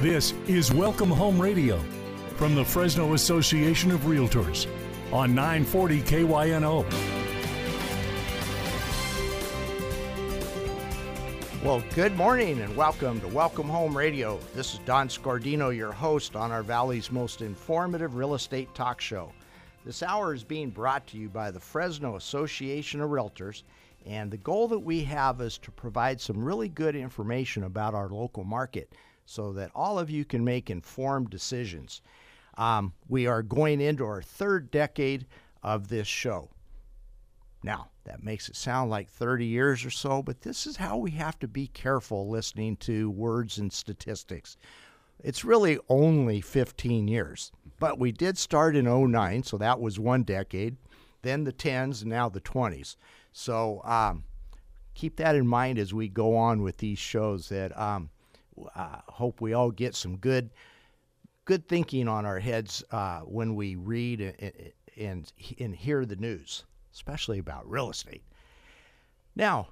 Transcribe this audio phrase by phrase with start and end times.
[0.00, 1.78] This is Welcome Home Radio
[2.36, 4.66] from the Fresno Association of Realtors
[5.12, 6.84] on 940 KYNO.
[11.62, 14.40] Well, good morning and welcome to Welcome Home Radio.
[14.52, 19.32] This is Don Scordino, your host on our Valley's most informative real estate talk show.
[19.86, 23.62] This hour is being brought to you by the Fresno Association of Realtors,
[24.04, 28.08] and the goal that we have is to provide some really good information about our
[28.08, 28.92] local market
[29.24, 32.02] so that all of you can make informed decisions.
[32.56, 35.26] Um, we are going into our third decade
[35.62, 36.50] of this show.
[37.62, 41.12] Now, that makes it sound like 30 years or so, but this is how we
[41.12, 44.56] have to be careful listening to words and statistics.
[45.22, 50.22] It's really only 15 years, but we did start in 09, so that was one
[50.22, 50.76] decade,
[51.22, 52.96] then the 10s, and now the 20s.
[53.32, 54.24] So um,
[54.94, 58.10] keep that in mind as we go on with these shows that um,
[58.74, 60.50] I hope we all get some good
[61.44, 64.52] good thinking on our heads uh, when we read and,
[64.96, 68.22] and, and hear the news especially about real estate.
[69.34, 69.68] Now,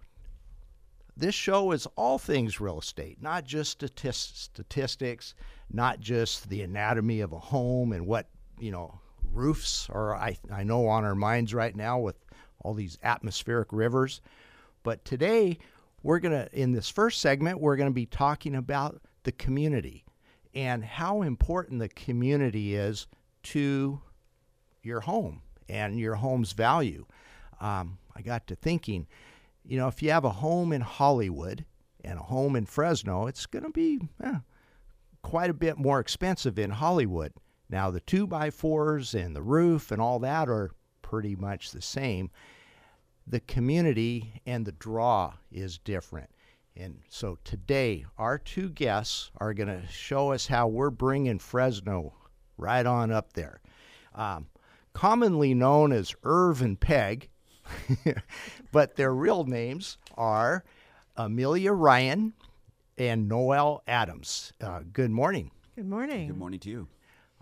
[1.17, 5.35] this show is all things real estate, not just statistics,
[5.71, 8.27] not just the anatomy of a home and what,
[8.59, 8.99] you know,
[9.33, 12.17] roofs are, I, I know, on our minds right now with
[12.61, 14.21] all these atmospheric rivers.
[14.83, 15.59] But today,
[16.03, 20.05] we're going to, in this first segment, we're going to be talking about the community
[20.55, 23.07] and how important the community is
[23.43, 24.01] to
[24.83, 27.07] your home and your home's value.
[27.61, 29.07] Um, I got to thinking,
[29.65, 31.65] you know, if you have a home in Hollywood
[32.05, 34.39] and a home in Fresno, it's going to be eh,
[35.23, 37.33] quite a bit more expensive in Hollywood.
[37.71, 41.81] Now, the two by fours and the roof and all that are pretty much the
[41.81, 42.31] same.
[43.27, 46.31] The community and the draw is different.
[46.77, 52.15] And so today, our two guests are going to show us how we're bringing Fresno
[52.57, 53.61] right on up there.
[54.15, 54.47] Um,
[54.95, 57.29] commonly known as Irv and Peg,
[58.73, 60.65] but their real names are
[61.17, 62.33] Amelia Ryan
[62.97, 64.53] and Noel Adams.
[64.61, 65.51] Uh, good morning.
[65.77, 66.29] Good morning.
[66.29, 66.89] Good morning to you.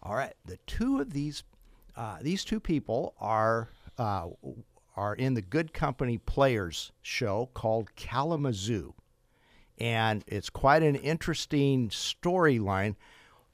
[0.02, 1.42] All right, the two of these
[1.96, 4.28] uh, these two people are uh,
[5.00, 8.92] are in the Good Company Players show called Kalamazoo,
[9.78, 12.96] and it's quite an interesting storyline.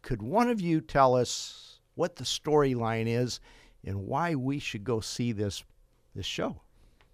[0.03, 3.39] Could one of you tell us what the storyline is
[3.85, 5.63] and why we should go see this
[6.17, 6.57] this show.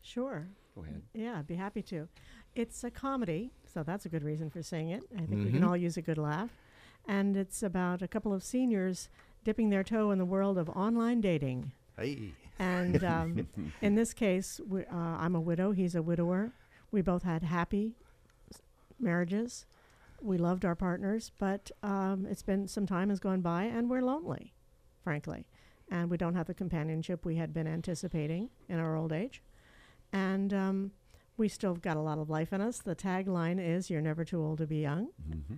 [0.00, 0.46] Sure.
[0.74, 1.02] Go ahead.
[1.12, 2.08] Yeah, I'd be happy to.
[2.54, 5.02] It's a comedy, so that's a good reason for saying it.
[5.14, 5.44] I think Mm-hmm.
[5.44, 6.50] we can all use a good laugh.
[7.06, 9.10] And it's about a couple of seniors
[9.44, 11.72] dipping their toe in the world of online dating.
[11.98, 12.32] Hey.
[12.62, 13.48] And um,
[13.80, 16.52] in this case, we, uh, I'm a widow, he's a widower.
[16.90, 17.96] We both had happy
[19.00, 19.66] marriages.
[20.20, 24.02] We loved our partners, but um, it's been some time has gone by, and we're
[24.02, 24.52] lonely,
[25.02, 25.46] frankly.
[25.90, 29.42] And we don't have the companionship we had been anticipating in our old age.
[30.12, 30.92] And um,
[31.36, 32.78] we still have got a lot of life in us.
[32.78, 35.54] The tagline is "You're never too old to be young." Mm-hmm.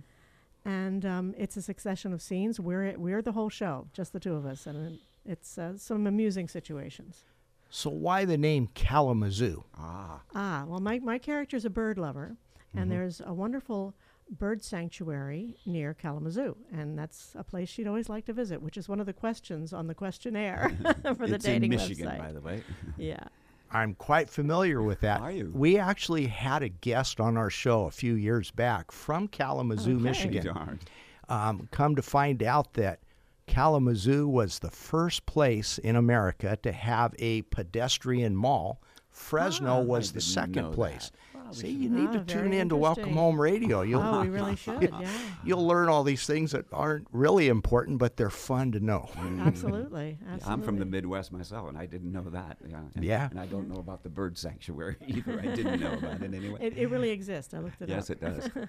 [0.67, 2.59] and um, it's a succession of scenes.
[2.59, 6.47] We're we're the whole show, just the two of us, and it's uh, some amusing
[6.47, 7.23] situations.
[7.69, 9.63] So why the name Kalamazoo?
[9.77, 12.37] Ah, Ah, well, my my character's a bird lover,
[12.75, 13.95] and there's a wonderful
[14.29, 18.87] bird sanctuary near Kalamazoo, and that's a place she'd always like to visit, which is
[18.89, 20.71] one of the questions on the questionnaire
[21.17, 22.19] for the it's dating in Michigan, website.
[22.19, 22.63] by the way.
[22.97, 23.23] Yeah.
[23.71, 25.21] I'm quite familiar with that.
[25.21, 25.51] Are you?
[25.53, 30.03] We actually had a guest on our show a few years back from Kalamazoo, Okay.
[30.03, 30.45] Michigan.
[30.45, 30.79] Darn.
[31.27, 32.99] Um, come to find out that
[33.47, 38.81] Kalamazoo was the first place in America to have a pedestrian mall.
[39.11, 39.81] Fresno Ah.
[39.81, 41.11] was the second place.
[41.33, 41.53] that.
[41.53, 43.13] See, you need Ah, to tune in to Welcome.
[43.13, 43.81] Home Radio.
[43.83, 44.81] You'll Oh, we really should.
[44.81, 45.07] Yeah.
[45.43, 49.09] you'll learn all these things that aren't really important, but they're fun to know.
[49.15, 50.17] Absolutely.
[50.27, 50.51] Absolutely.
[50.51, 52.57] I'm from the Midwest myself, and I didn't know that.
[52.67, 52.81] Yeah.
[52.95, 53.29] And, Yeah.
[53.29, 55.39] And I don't know about the bird sanctuary either.
[55.39, 56.57] I didn't know about it anyway.
[56.61, 57.53] It, it really exists.
[57.53, 58.17] I looked it yes, up.
[58.21, 58.67] Yes, it does.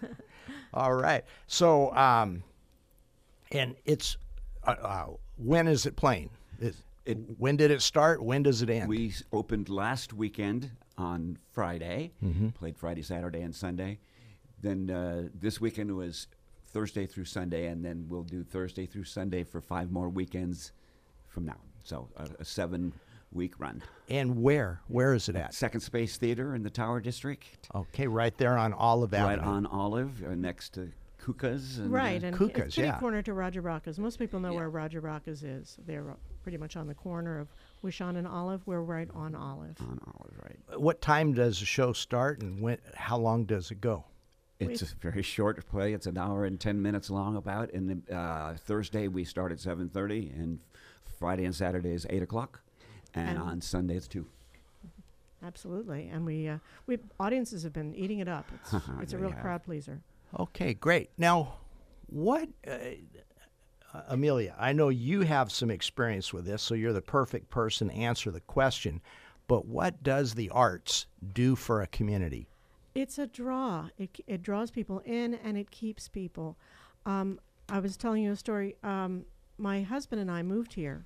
[0.74, 1.24] All right.
[1.46, 2.42] So, um,
[3.50, 4.18] and it's
[4.66, 6.30] uh, uh, when is it playing?
[6.60, 8.22] Is, It- when did it start?
[8.22, 8.88] When does it end?
[8.88, 12.12] we opened last weekend on Friday.
[12.24, 12.48] Mm-hmm.
[12.50, 13.98] Played Friday, Saturday, and Sunday.
[14.62, 16.26] Then uh, this weekend was
[16.68, 20.72] Thursday through Sunday, and then we'll do Thursday through Sunday for five more weekends
[21.28, 21.58] from now.
[21.84, 23.82] So a, a seven-week run.
[24.08, 24.80] and where?
[24.88, 25.54] Where is it at?
[25.54, 30.24] Second Space Theater in the Tower District, Okay, right there on Olive right on Olive,
[30.24, 30.90] uh, next to
[31.26, 31.78] Kuka's.
[31.78, 32.98] And, Right, uh, and Kuka's, it's pretty yeah.
[33.00, 33.98] corner to Roger Rocca's.
[33.98, 34.56] Most people know Yeah.
[34.58, 35.76] where Roger Rocca's is.
[35.86, 37.48] They're uh, pretty much on the corner of
[37.84, 38.66] Wishon and Olive.
[38.66, 39.76] We're right on Olive.
[39.80, 40.80] on Olive, right.
[40.80, 42.78] What time does the show start, and when?
[42.94, 44.04] How long does it go?
[44.58, 45.92] It's a very short play.
[45.92, 47.72] It's an hour and ten minutes long, about.
[47.74, 50.60] And uh, Thursday we start at seven thirty, and
[51.18, 52.60] Friday and Saturday is eight o'clock,
[53.14, 54.26] and, And- on Sunday it's two.
[55.44, 58.46] Absolutely, and we uh, we audiences have been eating it up.
[58.54, 59.42] It's, it's a real have.
[59.42, 60.00] crowd pleaser.
[60.38, 61.10] Okay, great.
[61.16, 61.54] Now,
[62.06, 62.78] what, uh,
[63.92, 67.88] uh, Amelia, I know you have some experience with this, so you're the perfect person
[67.88, 69.00] to answer the question.
[69.48, 72.48] But what does the arts do for a community?
[72.94, 73.88] It's a draw.
[73.98, 76.56] It, it draws people in and it keeps people.
[77.04, 77.38] Um,
[77.68, 78.76] I was telling you a story.
[78.82, 79.26] Um,
[79.58, 81.04] my husband and I moved here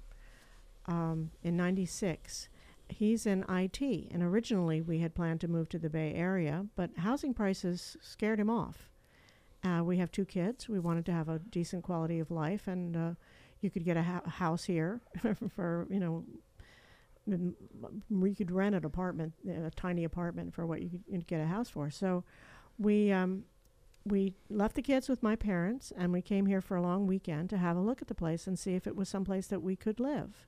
[0.87, 2.49] um, in 96.
[2.89, 6.91] He's in IT, and originally we had planned to move to the Bay Area, but
[6.99, 8.90] housing prices scared him off.
[9.63, 10.69] Uh, we have two kids.
[10.69, 13.11] We wanted to have a decent quality of life, and uh,
[13.61, 15.01] you could get a ho- house here
[15.55, 16.25] for, you know,
[17.27, 21.69] you could rent an apartment, a tiny apartment for what you could get a house
[21.69, 21.91] for.
[21.91, 22.25] So
[22.79, 23.45] we um,
[24.05, 27.51] we left the kids with my parents and we came here for a long weekend
[27.51, 29.77] to have a look at the place and see if it was someplace that we
[29.77, 30.47] could live.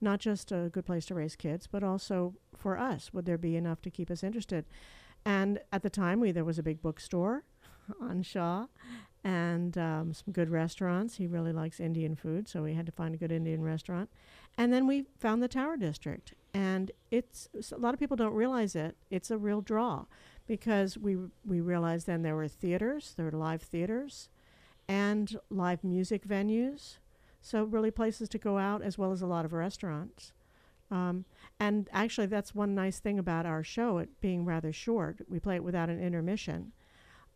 [0.00, 3.12] Not just a good place to raise kids, but also for us.
[3.12, 4.64] Would there be enough to keep us interested?
[5.24, 7.44] And at the time, we there was a big bookstore
[8.00, 8.66] on Shaw
[9.22, 11.16] and um, some good restaurants.
[11.16, 14.10] He really likes Indian food, so we had to find a good Indian restaurant.
[14.56, 18.74] And then we found the Tower District, and it's a lot of people don't realize
[18.74, 18.96] it.
[19.10, 20.06] It's a real draw
[20.46, 24.28] because we we realized then there were theaters, there were live theaters,
[24.88, 26.98] and live music venues.
[27.42, 30.32] So really places to go out as well as a lot of restaurants.
[30.90, 31.24] Um,
[31.58, 35.20] and actually, that's one nice thing about our show, it being rather short.
[35.28, 36.72] We play it without an intermission.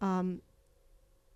[0.00, 0.43] Um,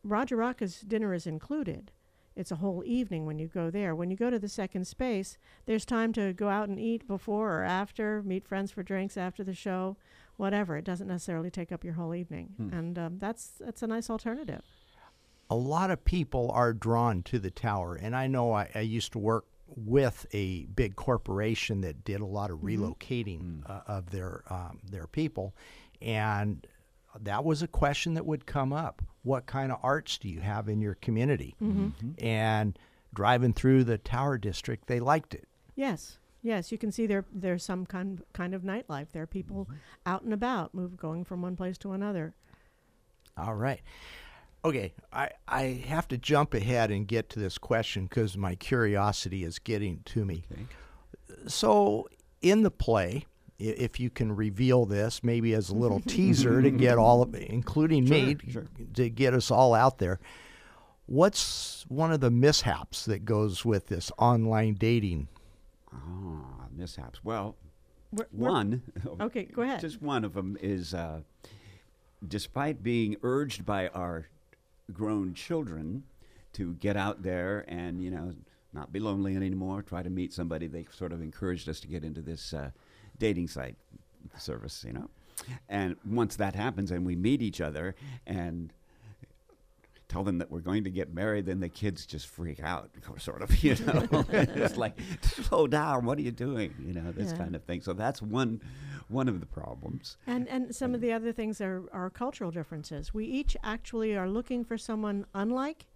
[0.04, 1.90] Roger Rocca's dinner is included.
[2.36, 3.96] It's a whole evening when you go there.
[3.96, 7.52] When you go to the second space, there's time to go out and eat before
[7.58, 9.96] or after, meet friends for drinks after the show,
[10.36, 10.76] whatever.
[10.76, 14.62] It doesn't necessarily take up your whole evening, and um, that's that's a nice alternative.
[15.50, 19.12] a lot of people are drawn to the tower, and I know I, I used
[19.12, 24.44] to work with a big corporation that did a lot of relocating uh, of their
[24.48, 25.54] um, their people,
[26.00, 26.66] and
[27.24, 30.68] that was a question that would come up: What kind of arts do you have
[30.68, 31.54] in your community?
[31.62, 31.86] Mm-hmm.
[31.86, 32.24] Mm-hmm.
[32.24, 32.78] And
[33.14, 35.48] driving through the Tower District, they liked it.
[35.74, 39.08] Yes, yes, you can see there there's some kind kind of nightlife.
[39.12, 39.76] There are people mm-hmm.
[40.06, 42.34] out and about, move going from one place to another.
[43.36, 43.80] All right.
[44.64, 49.44] Okay, I, I have to jump ahead and get to this question because my curiosity
[49.44, 50.42] is getting to me.
[50.50, 50.66] Okay.
[51.46, 52.08] So,
[52.42, 53.26] in the play, i-
[53.58, 58.08] if you can reveal this, maybe as a little teaser to get all of, including
[58.08, 58.66] me, Sure, sure.
[58.94, 60.20] to get us all out there,
[61.06, 65.28] what's one of the mishaps that goes with this online dating?
[65.92, 67.24] Ah, mishaps.
[67.24, 67.56] Well,
[68.12, 68.82] We're- we're- one.
[69.20, 69.80] Okay, go ahead.
[69.80, 71.20] Just one of them is, uh,
[72.26, 74.28] despite being urged by our
[74.92, 76.04] grown children
[76.54, 78.32] to get out there and you know
[78.72, 82.04] not be lonely anymore, try to meet somebody, they sort of encouraged us to get
[82.04, 82.70] into this uh,
[83.18, 83.76] dating site
[84.36, 85.08] service, you know.
[85.68, 87.94] And once that happens and we meet each other
[88.26, 88.72] and
[90.08, 93.42] tell them that we're going to get married, then the kids just freak out, sort
[93.42, 94.06] of, you know.
[94.30, 96.74] it's like, slow down, what are you doing?
[96.84, 97.38] You know, this Yeah.
[97.38, 97.82] kind of thing.
[97.82, 98.60] So that's one
[99.08, 100.18] one of the problems.
[100.26, 103.14] And and some of the other things are, are cultural differences.
[103.14, 105.86] We each actually are looking for someone unlike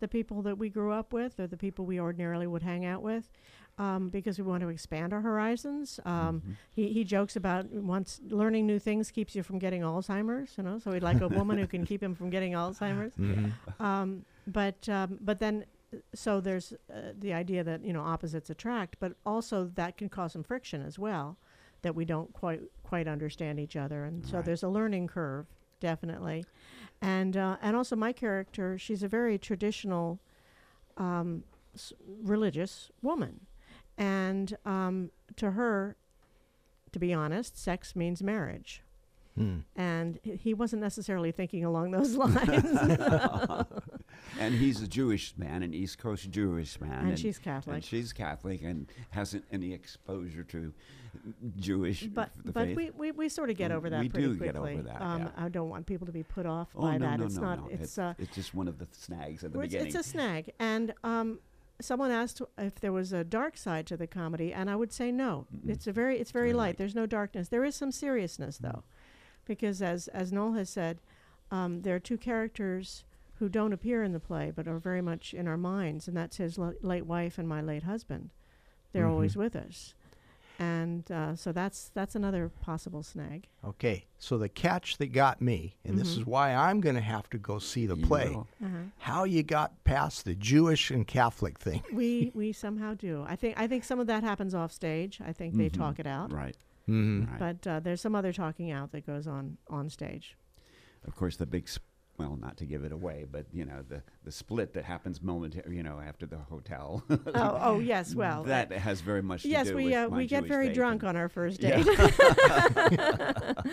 [0.00, 3.02] the people that we grew up with or the people we ordinarily would hang out
[3.02, 3.30] with.
[3.78, 6.00] Um, because we want to expand our horizons.
[6.04, 10.64] Um, he, he jokes about once learning new things keeps you from getting Alzheimer's, you
[10.64, 10.80] know.
[10.80, 13.14] So we'd like a woman who can keep him from getting Alzheimer's.
[13.80, 15.64] Um, but um, but then
[16.14, 20.32] so there's uh, the idea that you know opposites attract, but also that can cause
[20.32, 21.36] some friction as well,
[21.82, 25.46] that we don't quite quite understand each other, and so there's a learning curve
[25.80, 26.44] definitely,
[27.00, 30.18] and uh, and also my character, she's a very traditional,
[30.96, 31.44] um,
[31.74, 31.92] s-
[32.22, 33.46] religious woman,
[33.98, 35.96] and um, to her,
[36.92, 38.82] to be honest, sex means marriage.
[39.36, 39.58] Hmm.
[39.76, 42.64] And he wasn't necessarily thinking along those lines.
[44.40, 47.08] and he's a Jewish man, an East Coast Jewish man.
[47.08, 47.74] And she's Catholic.
[47.74, 50.72] And she's Catholic and hasn't any exposure to
[51.56, 52.76] Jewish but the but faith.
[52.76, 54.74] we, we, we sort of get over that we pretty do quickly.
[54.74, 55.28] get over that, Um, yeah.
[55.36, 57.20] I don't want people to be put off oh, by no, that.
[57.20, 57.58] no, it's no, not.
[57.60, 57.68] no.
[57.70, 59.86] It's uh, it's just one of the snags at the it's, beginning.
[59.86, 60.52] it's a snag.
[60.58, 61.38] And um,
[61.80, 65.12] someone asked if there was a dark side to the comedy, and I would say
[65.12, 65.46] no.
[65.66, 66.66] It's a very it's very very light.
[66.66, 66.78] light.
[66.78, 67.48] There's no darkness.
[67.48, 68.82] There is some seriousness though,
[69.44, 70.98] because as as Noel has said,
[71.50, 73.04] um, there are two characters
[73.38, 76.38] who don't appear in the play but are very much in our minds, and that's
[76.38, 78.30] his l- late wife and my late husband.
[78.92, 79.10] They're Mhm.
[79.10, 79.94] always with us.
[80.58, 83.46] And uh, so that's that's another possible snag.
[83.64, 87.28] Okay, so the catch that got me, and this is why I'm going to have
[87.30, 88.30] to go see the You play.
[88.30, 88.48] will.
[88.98, 91.82] How you got past the Jewish and Catholic thing?
[91.92, 93.24] We we somehow do.
[93.28, 95.20] I think I think some of that happens off stage.
[95.24, 96.56] I think they talk it out, Right.
[96.88, 97.30] Mm-hmm.
[97.30, 97.38] right.
[97.62, 100.36] but uh, there's some other talking out that goes on on stage.
[101.06, 101.84] of course, the big, sp-
[102.18, 105.76] well, not to give it away, but you know, the the split that happens momentarily,
[105.76, 107.02] you know, after the hotel.
[107.10, 110.08] oh, oh yes, well uh, that has very much to yes, do we with uh,
[110.08, 111.82] my we get Jewish very drunk and- on our first Yeah.
[111.82, 111.88] date,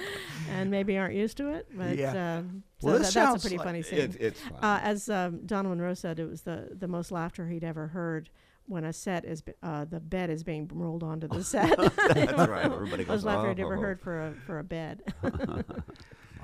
[0.50, 1.68] and maybe aren't used to it.
[1.76, 2.38] But Yeah.
[2.38, 4.00] um, so Well, tha- this that's a sounds pretty like funny scene.
[4.00, 4.60] It, it's fun.
[4.64, 8.30] Uh, as um, Donna Monroe said, it was the, the most laughter he'd ever heard
[8.68, 11.78] when a set is be- uh, the bed is being rolled onto the set.
[11.78, 12.66] That's right.
[12.66, 13.24] Everybody goes.
[13.24, 15.02] most laughter oh, he'd ever oh, oh." heard for a for a bed.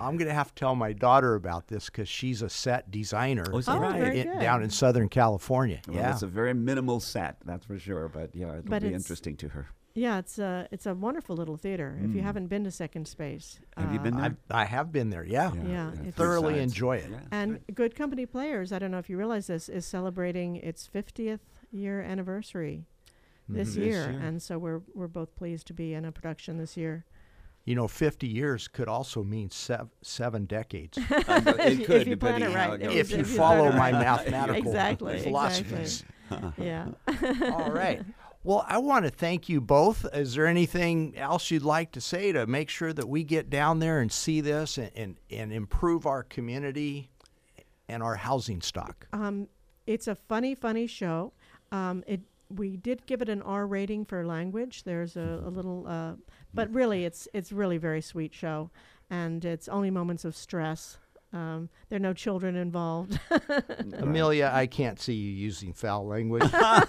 [0.01, 3.45] I'm going to have to tell my daughter about this because she's a set designer
[3.53, 4.15] Oh, Oh, right?
[4.15, 5.81] in- down in Southern California.
[5.87, 6.11] Well, yeah.
[6.11, 8.07] it's a very minimal set, that's for sure.
[8.09, 9.67] But yeah, it'll But be it's- interesting to her.
[9.93, 11.97] yeah, it's a it's a wonderful little theater.
[12.03, 13.81] If you haven't been to Second Space, Mm.
[13.83, 14.35] Have you uh, been there?
[14.51, 15.23] I, I have been there.
[15.25, 15.51] Yeah.
[15.53, 16.71] Yeah, three it's- Thoroughly sides.
[16.73, 17.09] enjoy it.
[17.11, 17.75] Yeah, And good.
[17.75, 21.39] Good Company Players, I don't know if you realize this, is celebrating its 50th
[21.71, 22.85] year anniversary
[23.49, 24.19] this This year, year.
[24.23, 27.05] and so we're we're both pleased to be in a production this year.
[27.71, 30.97] You know, 50 years could also mean sev- seven decades.
[31.09, 32.95] I if it you- could, if you plan it depending how right, it it goes.
[32.97, 34.01] if you if you follow start my right.
[34.01, 36.03] mathematical Exactly, philosophies.
[36.57, 36.87] yeah.
[37.45, 38.01] All right.
[38.43, 40.05] Well, I want to thank you both.
[40.13, 43.79] Is there anything else you'd like to say to make sure that we get down
[43.79, 47.09] there and see this and, and, and improve our community
[47.87, 49.07] and our housing stock?
[49.13, 49.47] Um,
[49.87, 51.31] it's a funny, funny show.
[51.71, 52.19] Um, it
[52.55, 54.83] we did give it an R rating for language.
[54.83, 56.13] There's a, a little, uh,
[56.53, 58.69] but really, it's it's really very sweet show,
[59.09, 60.97] and it's only moments of stress.
[61.33, 63.17] Um, there are no children involved.
[63.97, 66.43] Amelia, I can't see you using foul language.
[66.51, 66.83] now,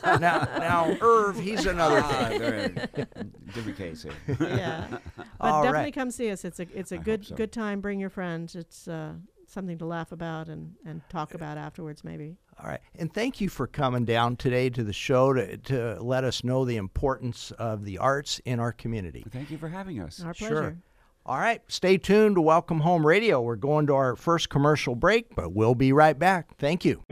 [0.58, 2.38] now, Irv, he's another thing.
[2.40, 2.68] very-
[3.54, 4.12] different case here.
[4.40, 5.94] yeah, but All definitely right.
[5.94, 6.44] come see us.
[6.44, 7.34] It's a it's a I hope good so.
[7.36, 7.80] good time.
[7.80, 8.56] Bring your friends.
[8.56, 9.12] It's uh,
[9.52, 11.36] something to laugh about and and talk eh.
[11.36, 12.36] about afterwards, maybe.
[12.62, 12.80] All right.
[12.96, 16.64] And thank you for coming down today to the show to, to let us know
[16.64, 19.24] the importance of the arts in our community.
[19.30, 20.22] Thank you for having us.
[20.22, 20.54] Our pleasure.
[20.54, 20.76] Sure.
[21.24, 21.62] All right.
[21.68, 23.40] Stay tuned to Welcome Home Radio.
[23.40, 26.56] We're going to our first commercial break, but we'll be right back.
[26.58, 27.02] Thank you.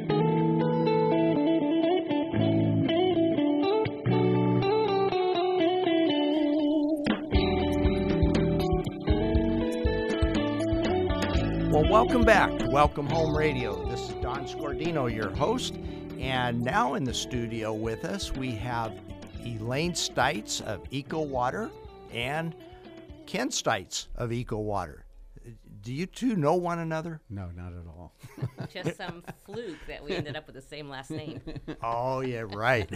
[12.10, 13.88] Welcome back to Welcome Home Radio.
[13.88, 15.76] This is Don Scordino, your host.
[16.18, 18.98] And now in the studio with us, we have
[19.46, 21.70] Elaine Steitz of Eco Water
[22.12, 22.52] and
[23.26, 25.04] Ken Steitz of Eco Water.
[25.82, 27.20] Do you two know one another?
[27.30, 28.12] No, not at all.
[28.74, 31.40] just some fluke that we ended up with the same last name.
[31.80, 32.90] Oh yeah, right.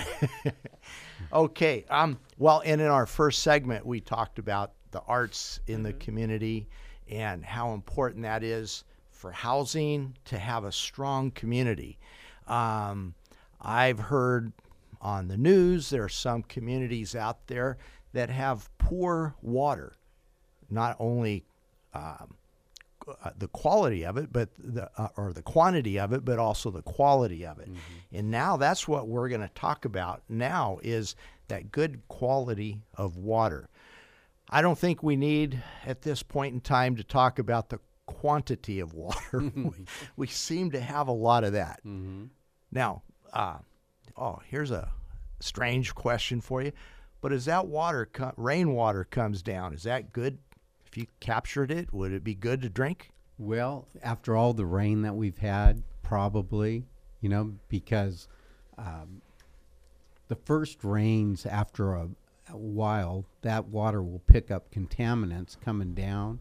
[1.32, 1.84] okay.
[1.88, 2.18] Um.
[2.36, 6.68] Well, and in our first segment, we talked about the arts in the community
[7.08, 8.82] and how important that is
[9.24, 11.96] for housing to have a strong community.
[12.46, 13.14] Um,
[13.58, 14.52] I've heard
[15.00, 17.78] on the news there are some communities out there
[18.12, 19.94] that have poor water,
[20.68, 21.46] not only
[21.94, 22.34] um,
[23.08, 26.70] uh, the quality of it, but the uh, or the quantity of it, but also
[26.70, 27.70] the quality of it.
[28.12, 30.22] And now that's what we're going to talk about.
[30.28, 31.16] Now is
[31.48, 33.70] that good quality of water.
[34.50, 38.80] I don't think we need at this point in time to talk about the quantity
[38.80, 39.50] of water.
[39.56, 39.72] we,
[40.16, 41.80] we seem to have a lot of that.
[42.72, 43.58] Now, uh,
[44.16, 44.90] oh, here's a
[45.40, 46.72] strange question for you.
[47.20, 50.38] But as that water, co- rainwater comes down, is that good?
[50.86, 53.10] If you captured it, would it be good to drink?
[53.38, 56.84] Well, after all the rain that we've had, probably,
[57.20, 58.28] you know, because
[58.78, 59.22] um,
[60.28, 62.08] the first rains after a,
[62.50, 66.40] a while, that water will pick up contaminants coming down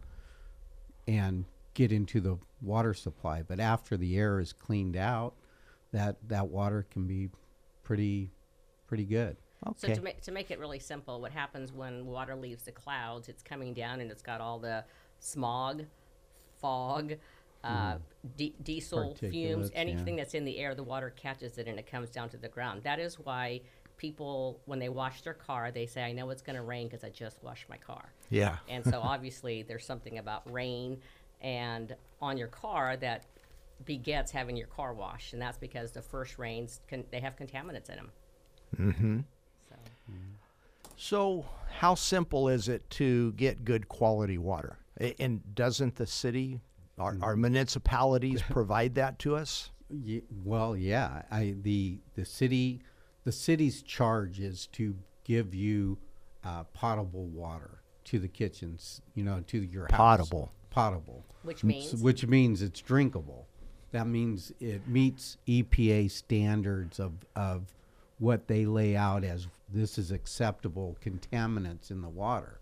[1.07, 3.41] and get into the water supply.
[3.41, 5.33] But after the air is cleaned out,
[5.91, 7.29] that that water can be
[7.83, 8.31] pretty
[8.87, 9.37] pretty good.
[9.65, 9.87] Okay.
[9.87, 13.29] So to make to make it really simple, what happens when water leaves the clouds?
[13.29, 14.83] It's coming down and it's got all the
[15.19, 15.85] smog,
[16.59, 17.13] fog,
[17.63, 17.97] uh,
[18.35, 20.23] di- diesel fumes, anything yeah.
[20.23, 20.75] that's in the air.
[20.75, 22.83] The water catches it and it comes down to the ground.
[22.83, 23.61] That is why
[23.95, 27.05] people, when they wash their car, they say, "I know it's going to rain because
[27.05, 28.57] I just washed my car." Yeah.
[28.67, 30.99] And so obviously there's something about rain
[31.43, 33.25] and on your car that
[33.85, 37.89] begets having your car washed, and that's because the first rains can they have contaminants
[37.89, 38.11] in them.
[38.79, 39.19] Mm-hmm.
[39.69, 39.75] So
[40.95, 41.45] So,
[41.79, 44.77] how simple is it to get good quality water?
[45.19, 46.61] And doesn't the city,
[46.97, 49.71] our, our municipalities provide that to us?
[49.89, 51.23] Ye- well, yeah.
[51.29, 52.81] I the the city
[53.23, 55.97] the city's charge is to give you
[56.43, 60.19] uh, potable water to the kitchens, you know, to your house.
[60.19, 60.51] Potable.
[60.73, 61.23] Potable.
[61.43, 61.95] Which means?
[62.01, 63.47] Which means it's drinkable.
[63.91, 67.73] That means it meets EPA standards of, of
[68.17, 72.59] what they lay out as this is acceptable contaminants in the water.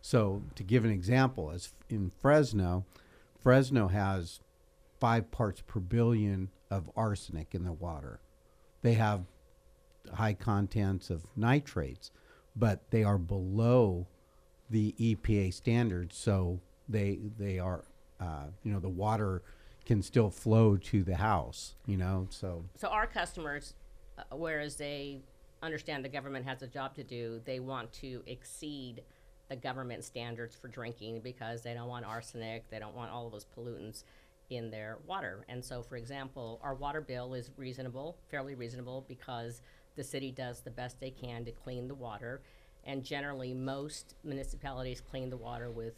[0.00, 2.84] So to give an example, as in Fresno,
[3.40, 4.40] Fresno has
[5.00, 8.20] five parts per billion of arsenic in the water.
[8.82, 9.24] They have
[10.14, 12.10] high contents of nitrates,
[12.54, 14.06] but they are below
[14.70, 17.84] the EPA standards, so they they are
[18.20, 19.42] uh, you know the water
[19.84, 21.74] can still flow to the house.
[21.86, 23.74] You know, so So our customers,
[24.18, 25.20] uh, whereas they
[25.62, 29.02] understand the government has a job to do, they want to exceed
[29.48, 33.32] the government standards for drinking because they don't want arsenic, they don't want all of
[33.32, 34.04] those pollutants
[34.50, 35.44] in their water.
[35.48, 39.62] And so, for example, our water bill is reasonable, fairly reasonable, because
[39.96, 42.40] the city does the best they can to clean the water.
[42.84, 45.94] And generally, most municipalities clean the water with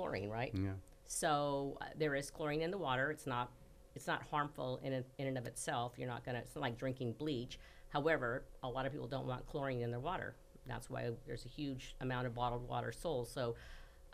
[0.00, 0.50] chlorine, right?
[0.54, 0.72] yeah.
[1.06, 3.10] So uh, there is chlorine in the water.
[3.10, 3.50] It's not
[3.94, 5.94] it's not harmful in and, in and of itself.
[5.96, 6.38] You're not gonna.
[6.38, 7.58] It's not like drinking bleach.
[7.88, 10.36] However, a lot of people don't want chlorine in their water.
[10.66, 13.28] That's why there's a huge amount of bottled water sold.
[13.28, 13.56] So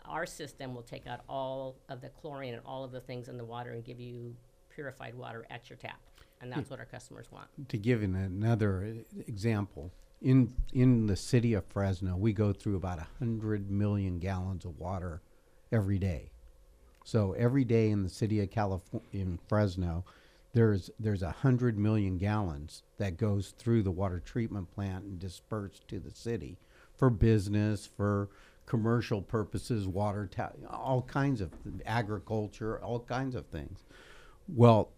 [0.05, 3.37] our system will take out all of the chlorine and all of the things in
[3.37, 4.35] the water and give you
[4.73, 5.99] purified water at your tap.
[6.41, 7.47] And that's what our customers want.
[7.69, 9.91] to give an, another uh, example,
[10.21, 14.77] in in the city of Fresno, we go through about a hundred million gallons of
[14.79, 15.21] water
[15.71, 16.31] every day.
[17.03, 20.03] So every day in the city of California, in Fresno,
[20.53, 25.87] there's there's a hundred million gallons that goes through the water treatment plant and dispersed
[25.87, 26.57] to the city
[26.95, 28.29] for business, for
[28.65, 31.51] commercial purposes, water, ta- all kinds of
[31.85, 33.85] agriculture, all kinds of things.
[34.47, 34.89] Well,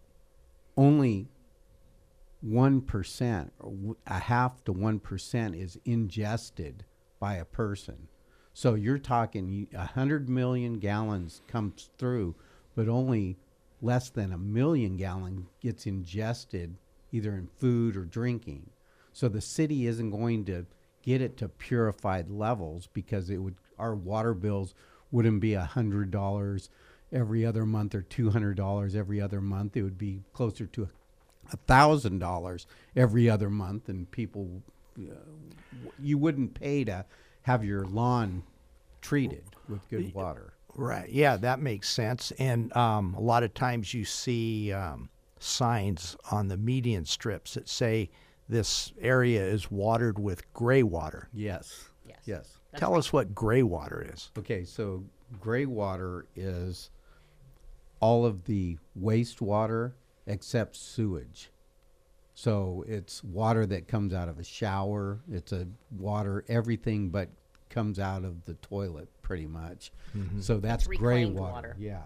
[0.77, 1.27] only
[2.41, 3.53] one percent,
[4.07, 6.85] a half to one percent, is ingested
[7.19, 8.07] by a person.
[8.53, 12.35] So you're talking a hundred million gallons comes through,
[12.75, 13.37] but only
[13.81, 16.75] less than a million gallon gets ingested
[17.11, 18.69] either in food or drinking.
[19.13, 20.65] So the city isn't going to
[21.01, 24.73] get it to purified levels because it would our water bills
[25.11, 26.69] wouldn't be a hundred dollars
[27.11, 29.77] every other month or two hundred dollars every other month.
[29.77, 30.89] It would be closer to
[31.51, 34.61] a thousand dollars every other month, and people
[34.99, 35.15] uh,
[35.99, 37.05] you wouldn't pay to
[37.43, 38.43] have your lawn
[39.01, 40.53] treated with good water.
[40.75, 41.09] Right.
[41.09, 42.31] Yeah, that makes sense.
[42.39, 47.67] And um, a lot of times you see um, signs on the median strips that
[47.67, 48.09] say
[48.47, 51.29] this area is watered with gray water.
[51.33, 51.89] Yes.
[52.05, 52.17] Yes.
[52.25, 52.57] Yes.
[52.71, 54.31] That's Tell us what gray water is.
[54.37, 55.03] Okay, so
[55.39, 56.91] gray water is
[57.99, 59.93] all of the wastewater
[60.27, 61.51] except sewage.
[62.39, 65.19] So it's water that comes out of a shower.
[65.29, 67.27] It's a water everything but
[67.69, 69.91] comes out of the toilet pretty much.
[70.39, 71.51] So that's gray water.
[71.51, 71.75] water.
[71.77, 71.99] Yeah.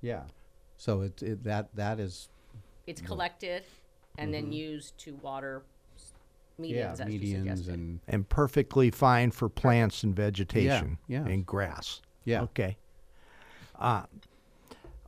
[0.00, 0.22] Yeah.
[0.78, 2.30] So it, it that that is
[2.86, 3.64] It's collected
[4.16, 5.62] and then used to water
[5.94, 6.14] s-
[6.58, 7.74] medians, yeah, as you medians suggested.
[7.74, 11.26] and And perfectly fine for plants and vegetation yeah.
[11.26, 12.00] and grass.
[12.24, 12.44] Yeah.
[12.44, 12.78] Okay.
[13.78, 14.04] Uh,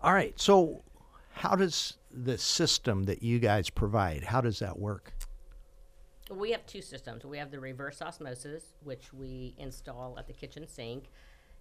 [0.03, 0.39] all right.
[0.39, 0.83] So,
[1.35, 4.25] how does the system that you guys provide?
[4.25, 5.13] How does that work?
[6.31, 7.25] We have two systems.
[7.25, 11.05] We have the reverse osmosis, which we install at the kitchen sink,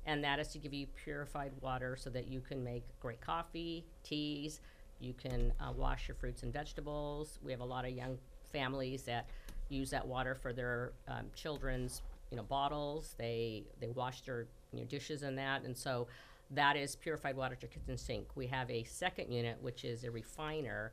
[0.05, 3.85] and that is to give you purified water so that you can make great coffee,
[4.03, 4.61] teas.
[4.99, 7.39] You can uh, wash your fruits and vegetables.
[7.43, 8.17] We have a lot of young
[8.51, 9.25] families that
[9.69, 13.15] use that water for their um, children's, you know, bottles.
[13.17, 16.07] They they wash their you know, dishes in that, and so
[16.51, 18.27] that is purified water to kitchen sink.
[18.35, 20.91] We have a second unit, which is a refiner,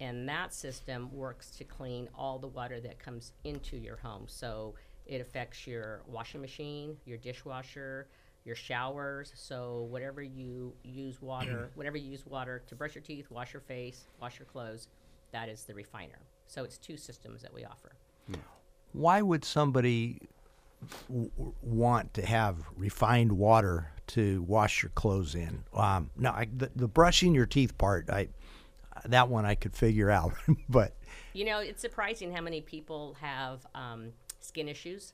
[0.00, 4.24] and that system works to clean all the water that comes into your home.
[4.26, 4.74] So
[5.06, 8.08] it affects your washing machine, your dishwasher,
[8.44, 9.32] your showers.
[9.36, 13.62] So whatever you use water, whatever you use water to brush your teeth, wash your
[13.62, 14.88] face, wash your clothes,
[15.32, 16.18] that is the refiner.
[16.46, 17.92] So it's two systems that we offer.
[18.26, 18.40] Hmm.
[18.92, 20.20] Why would somebody
[21.08, 25.64] w- w- want to have refined water to wash your clothes in?
[25.74, 28.28] Um, no, I, the, the brushing your teeth part, I
[29.06, 30.34] that one I could figure out,
[30.68, 30.94] but
[31.32, 35.12] You know, it's surprising how many people have um, skin issues.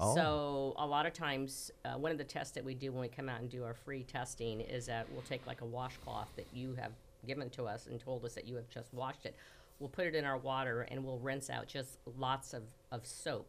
[0.00, 0.14] Oh.
[0.14, 3.08] So a lot of times, uh, one of the tests that we do when we
[3.08, 6.46] come out and do our free testing is that we'll take like a washcloth that
[6.52, 6.92] you have
[7.26, 9.36] given to us and told us that you have just washed it.
[9.78, 13.48] We'll put it in our water and we'll rinse out just lots of, of soap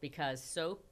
[0.00, 0.82] because soap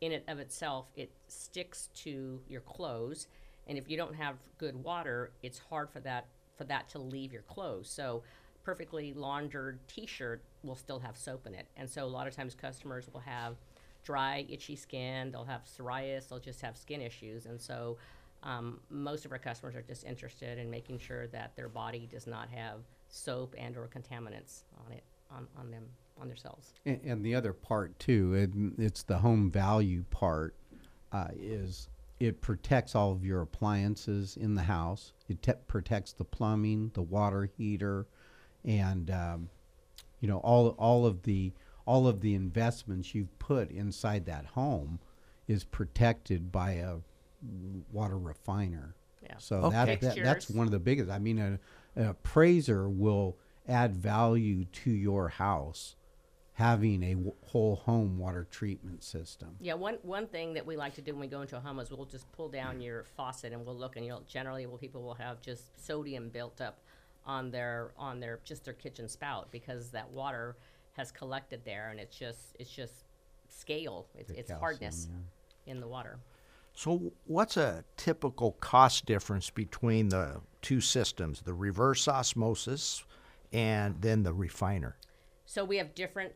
[0.00, 3.26] in it of itself it sticks to your clothes
[3.66, 7.32] and if you don't have good water it's hard for that for that to leave
[7.32, 8.22] your clothes so
[8.64, 12.54] perfectly laundered t-shirt will still have soap in it and so a lot of times
[12.54, 13.56] customers will have
[14.06, 15.32] dry, itchy skin.
[15.32, 16.28] They'll have psoriasis.
[16.28, 17.98] They'll just have skin issues, and so
[18.44, 22.26] um, most of our customers are just interested in making sure that their body does
[22.26, 22.78] not have
[23.08, 25.84] soap and or contaminants on it on, on them
[26.20, 26.72] on themselves.
[26.84, 30.54] And, and the other part too, and it's the home value part,
[31.12, 35.12] uh, is it protects all of your appliances in the house.
[35.28, 38.06] It te- protects the plumbing, the water heater,
[38.64, 39.48] and um,
[40.20, 41.52] you know all all of the
[41.84, 44.98] all of the investments you've put inside that home
[45.46, 46.96] is protected by a
[47.92, 48.94] water refiner.
[49.22, 49.34] Yeah.
[49.38, 49.96] So Okay.
[49.96, 51.10] that, that that's one of the biggest.
[51.10, 51.58] I mean, a,
[51.94, 53.36] an appraiser will
[53.68, 55.95] add value to your house
[56.56, 59.56] having a w- whole home water treatment system.
[59.60, 61.78] Yeah, one one thing that we like to do when we go into a home
[61.78, 62.84] is we'll just pull down mm.
[62.84, 66.60] your faucet and we'll look and you'll generally well people will have just sodium built
[66.60, 66.80] up
[67.26, 70.56] on their on their just their kitchen spout because that water
[70.94, 73.04] has collected there and it's just it's just
[73.48, 75.08] scale it's, it's calcium, hardness
[75.66, 76.18] in the water.
[76.72, 83.02] So, what's a typical cost difference between the two systems, the reverse osmosis
[83.50, 84.96] and then the refiner?
[85.46, 86.32] So we have different,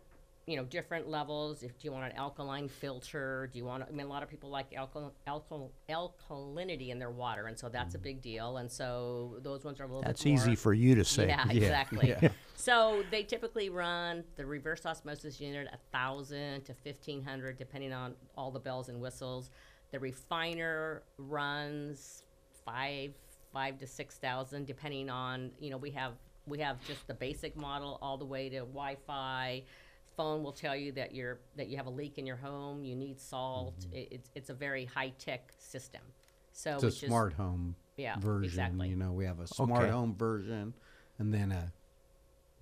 [0.50, 1.62] you know, different levels.
[1.62, 3.48] If do you want an alkaline filter?
[3.52, 3.84] Do you want?
[3.84, 7.68] I mean, a lot of people like alkal, alkal, alkalinity in their water, and so
[7.68, 8.02] that's a mm.
[8.02, 8.56] big deal.
[8.56, 10.02] And so those ones are a little.
[10.02, 11.28] That's bit more, That's easy for you to say.
[11.28, 12.08] Yeah, Yeah, exactly.
[12.20, 12.28] yeah.
[12.56, 18.14] So they typically run the reverse osmosis unit a thousand to fifteen hundred, depending on
[18.36, 19.50] all the bells and whistles.
[19.92, 22.24] The refiner runs
[22.64, 23.12] five
[23.52, 26.14] five to six thousand, depending on you know we have
[26.46, 29.62] we have just the basic model all the way to Wi-Fi.
[30.20, 32.84] Phone will tell you that you're that you have a leak in your home.
[32.84, 33.78] You need salt.
[33.80, 33.94] Mm-hmm.
[33.96, 36.02] It, it's it's a very high tech system.
[36.52, 38.44] So It's a just- smart home Yeah, version.
[38.44, 38.88] exactly.
[38.90, 39.90] You know, we have a smart Okay.
[39.90, 40.74] home version
[41.18, 41.72] and then a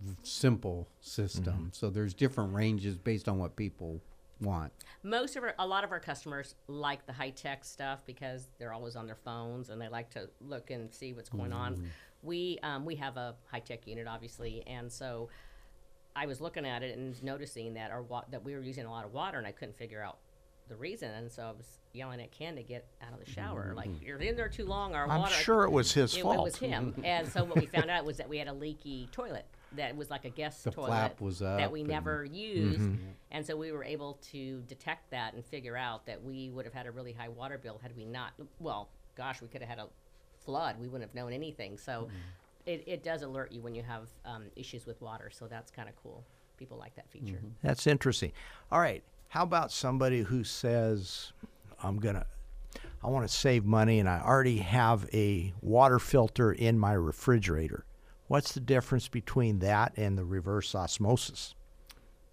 [0.00, 1.44] v- simple system.
[1.54, 1.68] Mm-hmm.
[1.72, 4.00] So there's different ranges based on what people
[4.40, 4.72] want.
[5.02, 8.72] most of our a lot of our customers like the high tech stuff because they're
[8.72, 11.74] always on their phones and they like to look and see what's going on.
[11.74, 11.84] Mm-hmm.
[12.22, 15.28] We um, we have a high tech unit obviously, and so
[16.18, 18.90] I was looking at it and noticing that our wa- that we were using a
[18.90, 20.18] lot of water and I couldn't figure out
[20.68, 23.66] the reason, and so I was yelling at Ken to get out of the shower.
[23.68, 23.76] Mm-hmm.
[23.76, 24.94] Like you're in there too long.
[24.94, 25.32] Our I'm water.
[25.34, 26.36] sure it was his it, fault.
[26.38, 26.94] it was him.
[27.04, 30.10] and so what we found out was that we had a leaky toilet that was
[30.10, 33.06] like a guest The toilet flap was that up we and- never used, mm-hmm.
[33.30, 36.74] and so we were able to detect that and figure out that we would have
[36.74, 38.32] had a really high water bill had we not.
[38.58, 39.86] Well, gosh, we could have had a
[40.44, 40.80] flood.
[40.80, 41.78] We wouldn't have known anything.
[41.78, 41.92] So.
[41.92, 42.16] Mm-hmm.
[42.68, 45.88] It, it does alert you when you have um, issues with water, so that's kind
[45.88, 46.22] of cool.
[46.58, 47.40] People like that feature.
[47.62, 48.30] That's interesting.
[48.70, 49.02] All right.
[49.28, 51.32] How about somebody who says,
[51.82, 52.26] I'm going to,
[53.02, 57.84] I want to save money and I already have a water filter in my refrigerator?
[58.26, 61.54] What's the difference between that and the reverse osmosis?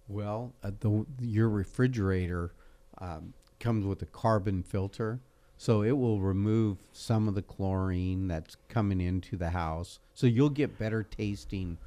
[0.06, 2.52] Well, uh, the your refrigerator
[2.98, 5.20] um, comes with a carbon filter,
[5.56, 10.00] so it will remove some of the chlorine that's coming into the house.
[10.14, 11.78] So you'll get better tasting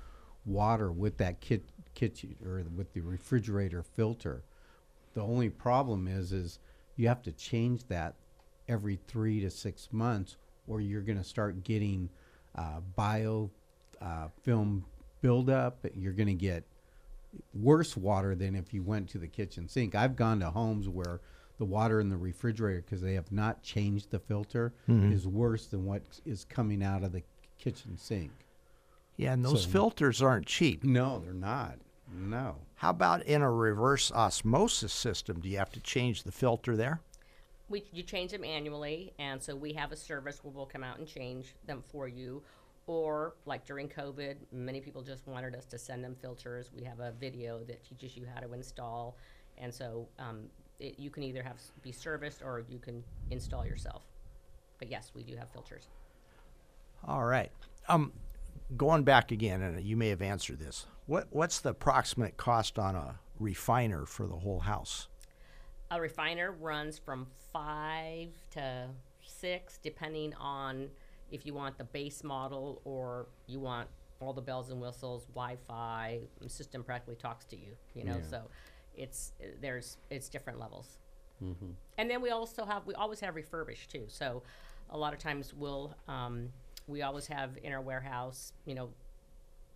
[0.45, 4.43] water with that kit, kitchen or with the refrigerator filter.
[5.13, 6.59] The only problem is, is
[6.95, 8.15] you have to change that
[8.67, 12.09] every three to six months, or you're going to start getting
[12.55, 13.49] uh, bio
[14.01, 14.85] uh, film
[15.21, 15.85] buildup.
[15.95, 16.63] You're going to get
[17.53, 19.95] worse water than if you went to the kitchen sink.
[19.95, 21.21] I've gone to homes where
[21.59, 25.85] the water in the refrigerator, because they have not changed the filter, is worse than
[25.85, 27.21] what is coming out of the
[27.59, 28.31] kitchen sink.
[29.17, 30.83] Yeah, and those So- filters aren't cheap.
[30.83, 31.77] No, they're not.
[32.11, 32.55] No.
[32.75, 35.41] How about in a reverse osmosis system?
[35.41, 37.01] Do you have to change the filter there?
[37.71, 40.97] we you change them annually and so we have a service where we'll come out
[40.97, 42.41] and change them for you
[42.87, 46.99] or like during covid many people just wanted us to send them filters we have
[46.99, 49.15] a video that teaches you how to install
[49.59, 50.45] and so um,
[50.79, 54.03] it, you can either have s- be serviced or you can install yourself
[54.77, 55.87] but yes we do have filters
[57.07, 57.51] All right.
[57.87, 58.11] Um,
[58.75, 60.85] going back again, and you may have answered this.
[61.05, 65.07] What what's the approximate cost on a refiner for the whole house?
[65.91, 68.87] a refiner runs from five to
[69.25, 70.89] six, depending on
[71.31, 73.87] if you want the base model or you want
[74.19, 76.19] all the bells and whistles, Wi-Fi.
[76.41, 77.71] The system practically talks to you.
[77.95, 78.41] You know, so
[78.99, 80.97] it's there's it's different levels.
[81.97, 84.05] And then we also have we always have refurbished too.
[84.07, 84.43] So
[84.89, 86.49] a lot of times we'll um,
[86.87, 88.89] we always have in our warehouse, you know,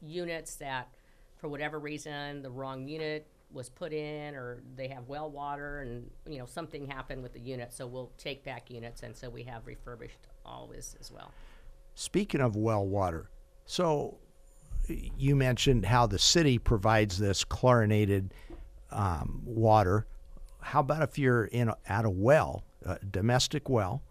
[0.06, 0.90] units that
[1.38, 6.10] for whatever reason the wrong unit was put in or they have well water and
[6.28, 9.44] you know something happened with the unit so we'll take back units and so we
[9.44, 11.32] have refurbished always as well
[11.96, 13.30] Speaking of well water,
[13.66, 14.18] so
[14.88, 18.34] you mentioned how the city provides this chlorinated
[18.94, 20.06] um, water.
[20.62, 24.02] how about if you're in at a well, a domestic well?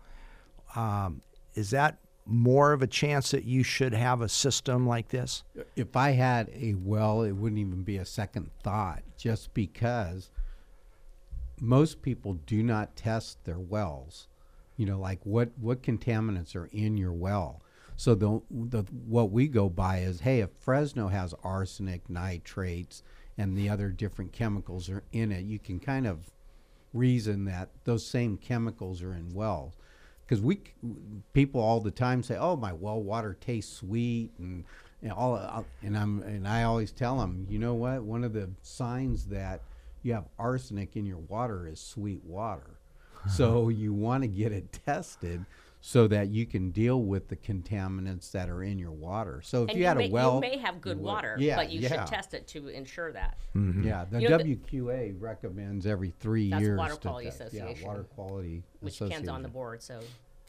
[0.75, 1.23] Um,
[1.55, 5.45] is that more of a chance that you should have a system like this?
[5.77, 10.31] If I had a well, it wouldn't even be a second thought, just because
[11.61, 14.29] most people do not test their wells.
[14.77, 17.63] You know, like what what contaminants are in your well.
[17.97, 23.03] So the the what we go by is, hey, if Fresno has arsenic, nitrates,
[23.39, 26.31] and the other different chemicals are in it, you can kind of
[26.93, 29.75] reason that those same chemicals are in wells.
[30.25, 30.61] Because we
[31.33, 34.65] people all the time say, "Oh, my well water tastes sweet," and,
[35.03, 35.67] and all.
[35.83, 38.03] And I'm and I always tell them, you know what?
[38.03, 39.61] One of the signs that
[40.03, 42.79] you have arsenic in your water is sweet water.
[43.29, 45.45] so you want to get it tested
[45.85, 49.41] so that you can deal with the contaminants that are in your water.
[49.43, 51.57] So if And you, had may, a well, you may have good would- water, yeah,
[51.57, 51.89] but you yeah.
[51.89, 53.37] should test it to ensure that.
[53.57, 53.83] Mm-hmm.
[53.83, 56.79] Yeah, the You know, the- WQA recommends every three That's years.
[56.79, 57.41] Water Quality test.
[57.41, 58.63] Association, Yeah, water quality.
[58.79, 59.99] Which Ken's on the board, so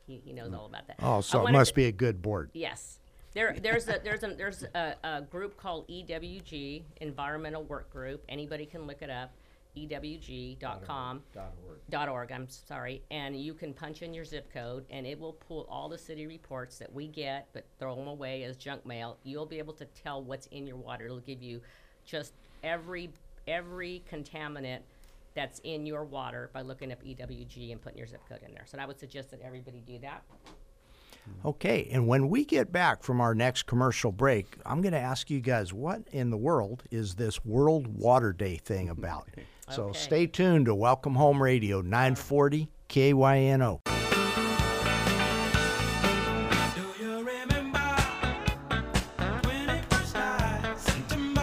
[0.06, 0.60] he, he knows mm.
[0.60, 0.98] all about that.
[1.02, 2.52] Oh, so it must to- be a good board.
[2.54, 3.00] Yes.
[3.34, 8.24] There, there's a there's a there's a, a group called EWG Environmental Work Group.
[8.30, 9.34] Anybody can look it up.
[9.78, 11.24] EWG.com.
[11.34, 11.80] Dot org.
[11.90, 12.32] dot org.
[12.32, 15.90] I'm sorry, and you can punch in your zip code, and it will pull all
[15.90, 19.18] the city reports that we get, but throw them away as junk mail.
[19.24, 21.06] You'll be able to tell what's in your water.
[21.06, 21.62] It'll give you
[22.06, 22.34] just
[22.64, 23.12] every
[23.48, 24.80] every contaminant
[25.36, 28.66] that's in your water by looking up EWG and putting your zip code in there.
[28.66, 30.24] So I would suggest that everybody do that.
[31.46, 35.30] Okay, and when we get back from our next commercial break, I'm going to ask
[35.30, 39.30] you guys what in the world is this World Water Day thing about?
[39.70, 39.98] So Okay.
[40.00, 43.82] stay tuned to Welcome Home Radio 940 KYNO.
[46.76, 47.80] Do you remember
[49.48, 50.78] when it first died?
[50.78, 51.42] September,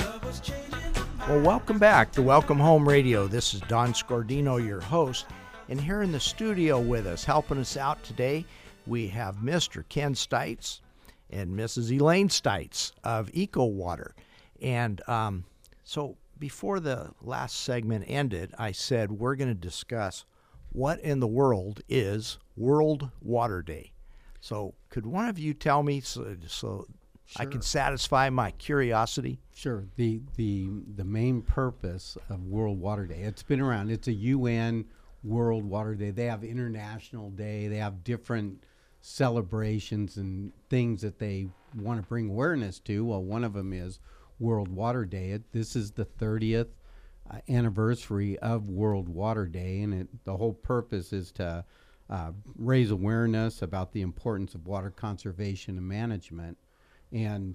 [0.00, 0.92] love was changing.
[1.28, 3.26] Well, welcome back to Welcome Home Radio.
[3.28, 5.26] This is Don Scordino, your host.
[5.68, 8.44] And here in the studio with us, helping us out today,
[8.86, 9.84] we have Mr.
[9.88, 10.80] Ken Steitz
[11.30, 11.92] and Mrs.
[11.98, 14.14] Elaine Steitz of Eco Water.
[14.60, 15.44] And um,
[15.84, 20.24] so before the last segment ended, I said we're going to discuss
[20.72, 23.92] what in the world is World Water Day.
[24.40, 26.88] So could one of you tell me so, so
[27.36, 29.38] I can satisfy my curiosity?
[29.54, 29.84] Sure.
[29.94, 33.20] The the the main purpose of World Water Day.
[33.20, 33.92] It's been around.
[33.92, 34.86] It's a UN
[35.22, 36.10] World Water Day.
[36.10, 37.68] They have International Day.
[37.68, 38.64] They have different
[39.00, 43.04] celebrations and things that they want to bring awareness to.
[43.04, 44.00] Well, one of them is
[44.42, 45.30] World Water Day.
[45.30, 46.66] It, this is the 30th
[47.30, 51.64] uh, anniversary of World Water Day, and it, the whole purpose is to
[52.10, 56.58] uh, raise awareness about the importance of water conservation and management.
[57.12, 57.54] And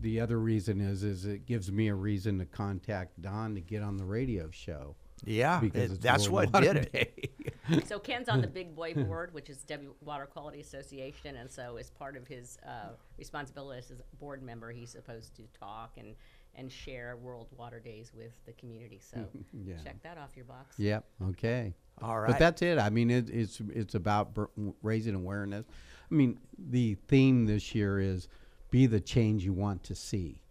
[0.00, 3.82] the other reason is is it gives me a reason to contact Don to get
[3.82, 4.94] on the radio show.
[5.24, 7.30] Yeah, Because it- that's World what Water did it.
[7.86, 11.76] So Ken's on the Big Boy Board, which is W Water Quality Association, and so
[11.76, 16.14] as part of his uh, responsibilities as a board member, he's supposed to talk and
[16.56, 19.00] and share World Water Days with the community.
[19.00, 19.24] So
[19.64, 19.76] Yeah.
[19.84, 20.78] check that off your box.
[20.78, 21.04] Yep.
[21.30, 21.74] Okay.
[22.02, 22.30] All right.
[22.30, 22.78] But that's it.
[22.78, 24.44] I mean, it, it's it's about br-
[24.82, 25.64] raising awareness.
[26.10, 28.26] I mean, the theme this year is
[28.70, 30.42] be the change you want to see.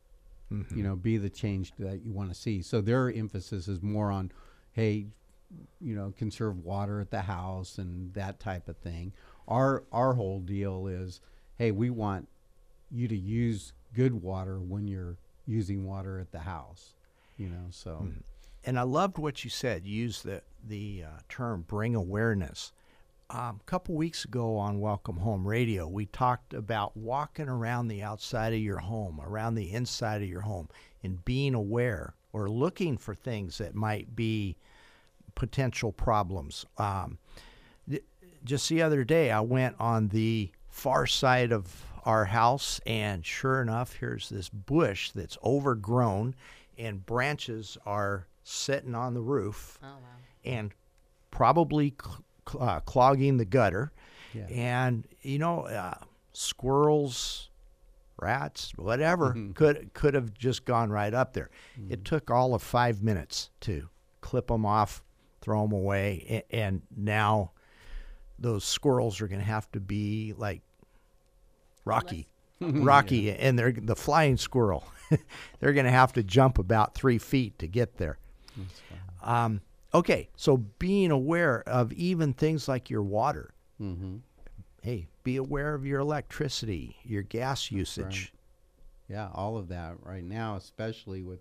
[0.51, 2.63] You know, be the change that you want to see.
[2.63, 4.31] So their emphasis is more on,
[4.71, 5.05] hey,
[5.81, 9.13] you know, conserve water at the house and that type of thing.
[9.47, 11.21] Our our whole deal is,
[11.57, 12.27] hey, we want
[12.91, 16.93] you to use good water when you're using water at the house.
[17.37, 18.07] You know, so
[18.65, 19.85] and I loved what you said.
[19.85, 22.73] You used the the uh, term "bring awareness."
[23.31, 28.01] Um, a couple weeks ago on Welcome Home Radio, we talked about walking around the
[28.01, 30.67] outside of your home, around the inside of your home,
[31.03, 34.57] and being aware or looking for things that might be
[35.39, 36.65] potential problems.
[36.77, 37.17] Um,
[37.89, 38.03] th-
[38.43, 43.61] just the other day, I went on the far side of our house, and sure
[43.61, 46.35] enough, here's this bush that's overgrown,
[46.77, 49.95] and branches are sitting on the roof Oh wow.
[50.45, 50.71] and
[51.31, 53.91] probably cl- cl- uh, clogging the gutter.
[54.33, 54.45] Yeah.
[54.47, 55.95] And you know, uh,
[56.33, 57.49] squirrels,
[58.21, 61.49] rats, whatever could could have just gone right up there.
[61.89, 63.89] It took all of five minutes to
[64.21, 65.03] clip them off,
[65.41, 67.51] throw them away, and, now
[68.37, 70.61] those squirrels are going to have to be like
[71.85, 72.27] Rocky.
[72.61, 74.85] Rocky and they're the flying squirrel.
[75.59, 78.17] they're going to have to jump about three feet to get there.
[79.23, 79.61] Um,
[79.93, 83.53] okay, so being aware of even things like your water.
[83.81, 84.17] Mm-hmm.
[84.81, 88.33] Hey, be aware of your electricity, your gas usage.
[89.07, 91.39] Yeah, all of that right now, especially with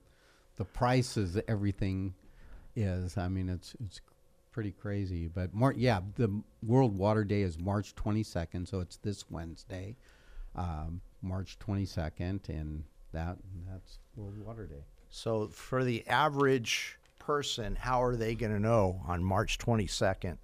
[0.57, 2.15] the prices, everything
[2.79, 3.17] is.
[3.17, 4.01] I mean, it's it's
[4.53, 5.29] pretty crazy.
[5.29, 9.97] But Mar- yeah, the World Water Day is March 22nd, so it's this Wednesday,
[10.57, 13.37] um, March 22nd, and that
[13.71, 14.85] that's World Water Day.
[15.11, 20.37] So, for the average person, how are they going to know on March 22nd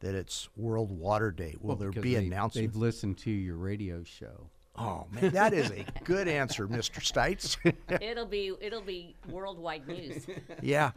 [0.00, 1.56] that it's World Water Day?
[1.60, 2.54] Will Well, there be announcements?
[2.54, 4.48] They've listened to your radio show.
[4.76, 7.00] Oh man, that is a good answer, Mr.
[7.00, 7.56] Steitz.
[8.02, 10.26] it'll be it'll be worldwide news.
[10.62, 10.92] yeah.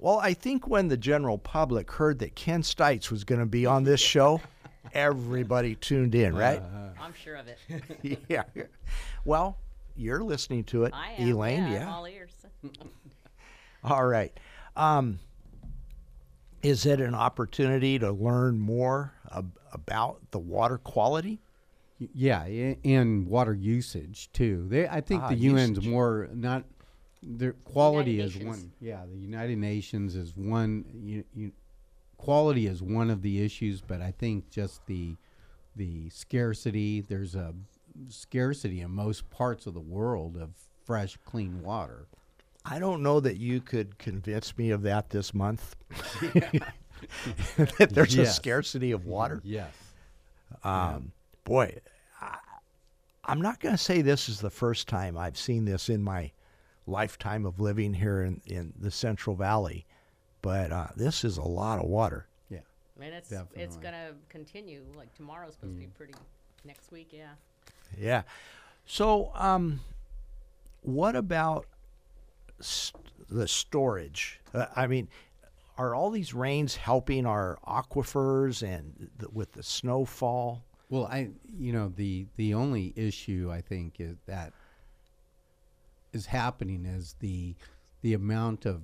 [0.00, 3.66] Well, I think when the general public heard that Ken Steitz was going to be
[3.66, 4.40] on this show,
[4.94, 6.60] everybody tuned in, right?
[7.00, 8.18] I'm sure of it.
[8.28, 8.42] yeah.
[9.24, 9.58] Well,
[9.96, 11.28] you're listening to it, I am.
[11.28, 11.58] Elaine.
[11.64, 11.94] yeah, Yeah.
[11.94, 12.32] All ears.
[13.84, 14.32] All right.
[14.76, 15.18] Um,
[16.62, 21.40] is it an opportunity to learn more ab- about the water quality?
[22.00, 24.66] Y- Yeah, and water usage too.
[24.68, 25.86] They, I think Ah, the UN's usage.
[25.88, 26.64] more not.
[27.22, 28.62] Their quality United is Nations.
[28.62, 28.72] one.
[28.80, 30.84] Yeah, the United Nations is one.
[30.94, 31.52] You, you,
[32.16, 35.16] quality is one of the issues, but I think just the
[35.76, 37.02] the scarcity.
[37.02, 37.52] There's a
[38.08, 40.50] scarcity in most parts of the world of
[40.86, 42.06] fresh, clean water.
[42.64, 45.76] I don't know that you could convince me of that this month.
[47.56, 49.40] that there's a scarcity of water.
[49.44, 49.72] Yes.
[50.64, 51.12] Um,
[51.50, 51.76] boy,
[52.20, 52.38] I,
[53.24, 56.30] I'm not going to say this is the first time I've seen this in my
[56.86, 59.84] lifetime of living here in, in the Central Valley,
[60.42, 62.26] but uh, this is a lot of water.
[62.50, 62.60] Yeah.
[62.96, 64.82] I mean, it's it's gonna continue.
[64.96, 66.14] Like tomorrow's supposed to be pretty.
[66.64, 67.30] Next week, yeah.
[67.98, 68.22] Yeah.
[68.86, 69.80] So, um,
[70.82, 71.66] what about
[72.60, 74.40] st- the storage?
[74.54, 75.08] Uh, I mean,
[75.78, 80.62] are all these rains helping our aquifers and th- with the snowfall?
[80.90, 84.52] Well, I you know the the only issue I think is that
[86.12, 87.54] is happening is the
[88.02, 88.82] the amount of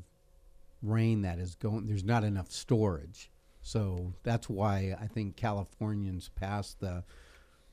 [0.82, 1.86] rain that is going.
[1.86, 7.02] There's not enough storage, so that's why I think Californians passed the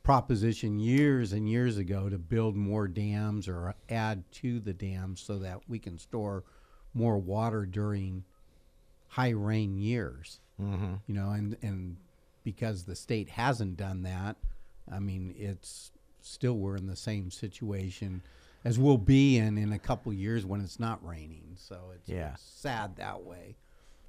[0.01, 5.37] proposition years and years ago to build more dams or add to the dams so
[5.39, 6.43] that we can store
[6.93, 8.23] more water during
[9.09, 10.39] high rain years.
[10.59, 10.95] Mm-hmm.
[11.05, 11.97] You know, and and
[12.43, 14.35] because the state hasn't done that,
[14.91, 18.21] I mean, it's still we're in the same situation
[18.65, 21.55] as we'll be in in a couple years when it's not raining.
[21.57, 22.35] So it's, Yeah.
[22.37, 23.57] sad that way.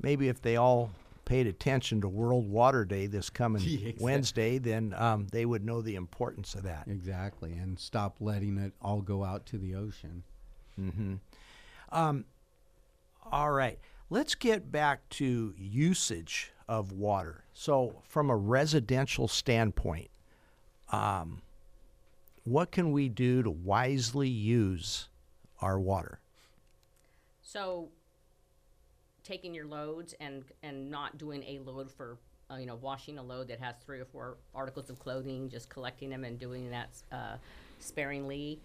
[0.01, 0.91] Maybe if they all
[1.25, 3.97] paid attention to World Water Day this coming exactly.
[3.99, 6.87] Wednesday, then um, they would know the importance of that.
[6.87, 10.23] Exactly, and stop letting it all go out to the ocean.
[10.77, 11.15] Hmm.
[13.33, 13.79] All right.
[14.15, 17.43] Let's get back to usage of water.
[17.53, 20.09] So, from a residential standpoint,
[20.93, 21.43] um,
[22.45, 25.09] what can we do to wisely use
[25.61, 26.21] our water?
[27.43, 27.89] So,
[29.25, 32.17] taking your loads and and not doing a load for
[32.53, 35.69] uh, you know washing a load that has three or four articles of clothing, just
[35.69, 37.35] collecting them and doing that uh,
[37.81, 38.61] sparingly.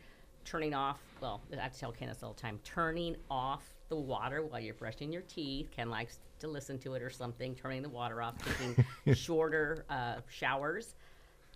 [0.46, 1.00] Turning off.
[1.20, 2.60] Well, I have to tell Kenneth all the time.
[2.64, 5.70] Turning off the water while you're brushing your teeth.
[5.76, 7.56] Ken likes to listen to it or something.
[7.56, 8.36] Turning the water off.
[8.46, 10.96] Taking shorter uh, showers,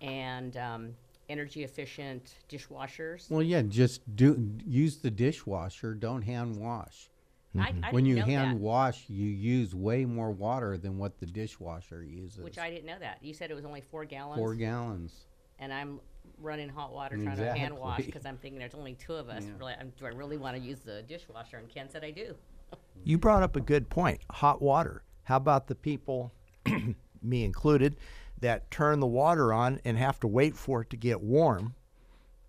[0.02, 0.94] and um,
[1.28, 3.30] energy efficient dishwashers.
[3.30, 5.94] Well, yeah, just do use the dishwasher.
[5.94, 7.08] Don't hand wash.
[7.56, 8.60] I, I when you hand that.
[8.60, 12.42] wash, you use way more water than what the dishwasher uses.
[12.42, 13.18] Which I didn't know that.
[13.22, 14.38] You said it was only four gallons.
[14.38, 15.26] Four gallons.
[15.60, 16.00] and I'm
[16.40, 18.06] running hot water trying to hand wash Exactly.
[18.06, 19.44] because I'm thinking there's only two of us.
[19.58, 21.56] Really, I'm, do I really want to use the dishwasher?
[21.58, 22.34] And Ken said I do.
[23.06, 25.02] You brought up a good point hot water.
[25.24, 26.32] How about the people,
[27.22, 27.96] me included,
[28.40, 31.74] that turn the water on and have to wait for it to get warm?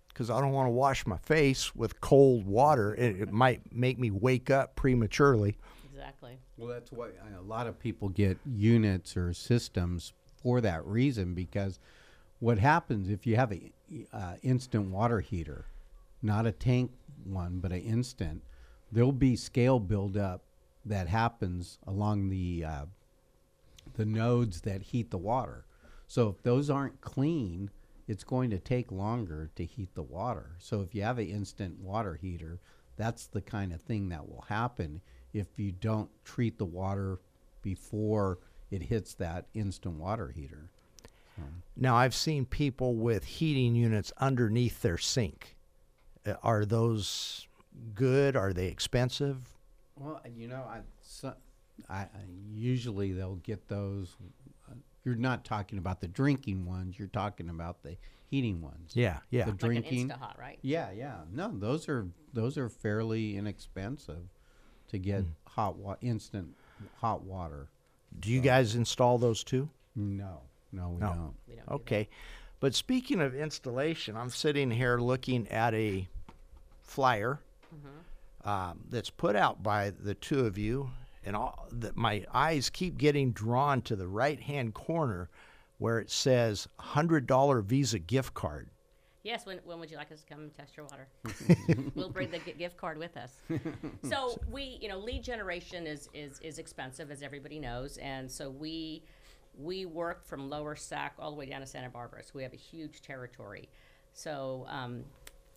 [0.08, 2.94] Because I don't want to wash my face with cold water.
[2.94, 5.58] It, it might make me wake up prematurely.
[5.92, 6.38] Exactly.
[6.56, 11.78] Well, that's why a lot of people get units or systems for that reason because
[12.38, 13.72] what happens if you have a
[14.12, 15.66] uh, instant water heater,
[16.22, 16.90] not a tank
[17.24, 18.42] one, but an instant,
[18.92, 20.42] there'll be scale buildup
[20.84, 22.84] that happens along the uh,
[23.94, 25.64] the nodes that heat the water.
[26.06, 27.70] So if those aren't clean,
[28.06, 30.56] it's going to take longer to heat the water.
[30.58, 32.60] So if you have an instant water heater,
[32.96, 35.00] that's the kind of thing that will happen
[35.32, 37.18] if you don't treat the water
[37.62, 38.38] before
[38.70, 40.70] it hits that instant water heater.
[41.76, 45.56] Now, I've seen people with heating units underneath their sink.
[46.26, 47.46] Uh, Are those
[47.94, 48.34] good?
[48.36, 49.36] Are they expensive?
[49.96, 51.34] Well, you know, I, so,
[51.90, 52.08] I, I
[52.54, 54.16] usually they'll get those.
[54.70, 54.74] Uh,
[55.04, 56.98] you're not talking about the drinking ones.
[56.98, 57.96] You're talking about the
[58.30, 58.92] heating ones.
[58.94, 59.44] Yeah, yeah.
[59.44, 60.10] The Like drinking.
[60.10, 60.58] an Instahot, right?
[60.62, 61.16] Yeah, yeah.
[61.32, 64.24] No, those are those are fairly inexpensive
[64.88, 66.48] to get hot wa- instant
[67.00, 67.68] hot water.
[68.20, 69.68] Do you guys install those too?
[69.94, 70.40] No,
[70.72, 71.06] no, we No.
[71.06, 71.16] don't.
[71.16, 71.72] We don't do that.
[71.74, 72.08] Okay.
[72.60, 76.08] But speaking of installation, I'm sitting here looking at a
[76.82, 77.40] flyer
[78.44, 80.90] um, that's put out by the two of you,
[81.24, 85.28] and all that my eyes keep getting drawn to the right hand corner
[85.78, 88.68] where it says $100 Visa gift card.
[89.24, 91.08] Yes, when, when would you like us to come and test your water?
[91.96, 93.32] we'll bring the gi- gift card with us.
[94.08, 98.48] So we, you know, lead generation is, is, is expensive, as everybody knows, and so
[98.48, 99.02] we
[99.58, 102.22] we work from Lower Sac all the way down to Santa Barbara.
[102.22, 103.68] So we have a huge territory.
[104.12, 105.04] So um,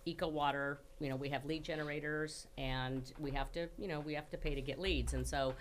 [0.05, 4.13] Eco Water, you know, we have lead generators, and we have to, you know, we
[4.13, 5.53] have to pay to get leads, and so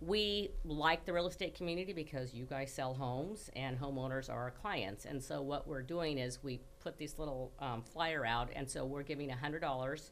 [0.00, 4.50] we like the real estate community because you guys sell homes and homeowners are our
[4.50, 5.06] clients.
[5.06, 8.84] And so what we're doing is we put this little um, flyer out, and so
[8.84, 10.10] we're giving hundred dollars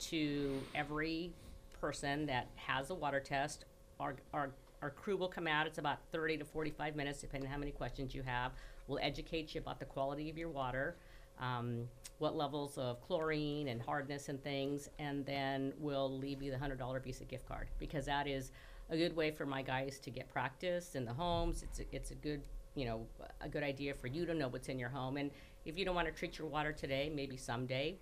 [0.00, 1.32] to every
[1.80, 3.64] person that has a water test.
[4.00, 4.50] Our, our,
[4.82, 5.66] our crew will come out.
[5.66, 8.52] It's about 30 to 45 minutes, depending on how many questions you have.
[8.88, 10.96] We'll educate you about the quality of your water,
[11.40, 16.58] um, what levels of chlorine and hardness and things, and then we'll leave you the
[16.58, 18.52] $100 Visa gift card because that is
[18.90, 21.62] a good way for my guys to get practice in the homes.
[21.62, 22.42] It's a, it's a good,
[22.74, 23.06] you know,
[23.40, 25.16] a good idea for you to know what's in your home.
[25.16, 25.30] And
[25.64, 27.96] if you don't want to treat your water today, maybe someday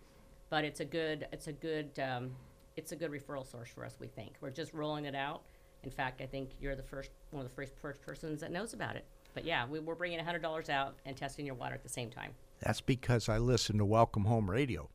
[0.50, 2.32] but it's a good it's a good um,
[2.76, 5.42] it's a good referral source for us we think we're just rolling it out
[5.84, 7.72] in fact i think you're the first one of the first,
[8.02, 9.04] persons that knows about it
[9.34, 12.32] but yeah we, we're bringing $100 out and testing your water at the same time
[12.60, 14.88] That's because I listen to Welcome Home Radio.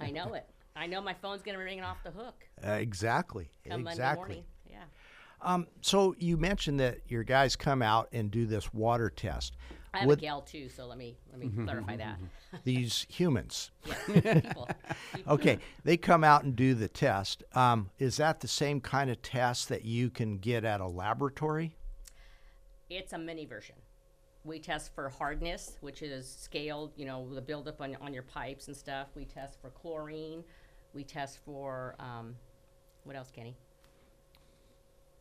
[0.00, 0.46] i know it
[0.76, 3.48] i know my phone's going to be ringing off the hook Uh, exactly.
[3.68, 4.24] come monday exactly.
[4.26, 4.84] morning yeah
[5.40, 9.56] Um, so you mentioned that your guys come out and do this water test.
[9.94, 12.18] i have Would a gal too so let me let me clarify that
[12.64, 13.70] these humans,
[14.08, 14.68] yeah people
[15.28, 17.44] okay, they come out and do the test.
[17.54, 21.76] Um, is that the same kind of test that you can get at a laboratory?
[22.90, 23.76] It's a mini version.
[24.44, 28.68] We test for hardness, which is scaled, you know, the buildup on, on your pipes
[28.68, 29.08] and stuff.
[29.14, 30.42] We test for chlorine.
[30.94, 32.34] We test for, um,
[33.04, 33.56] what else, Kenny?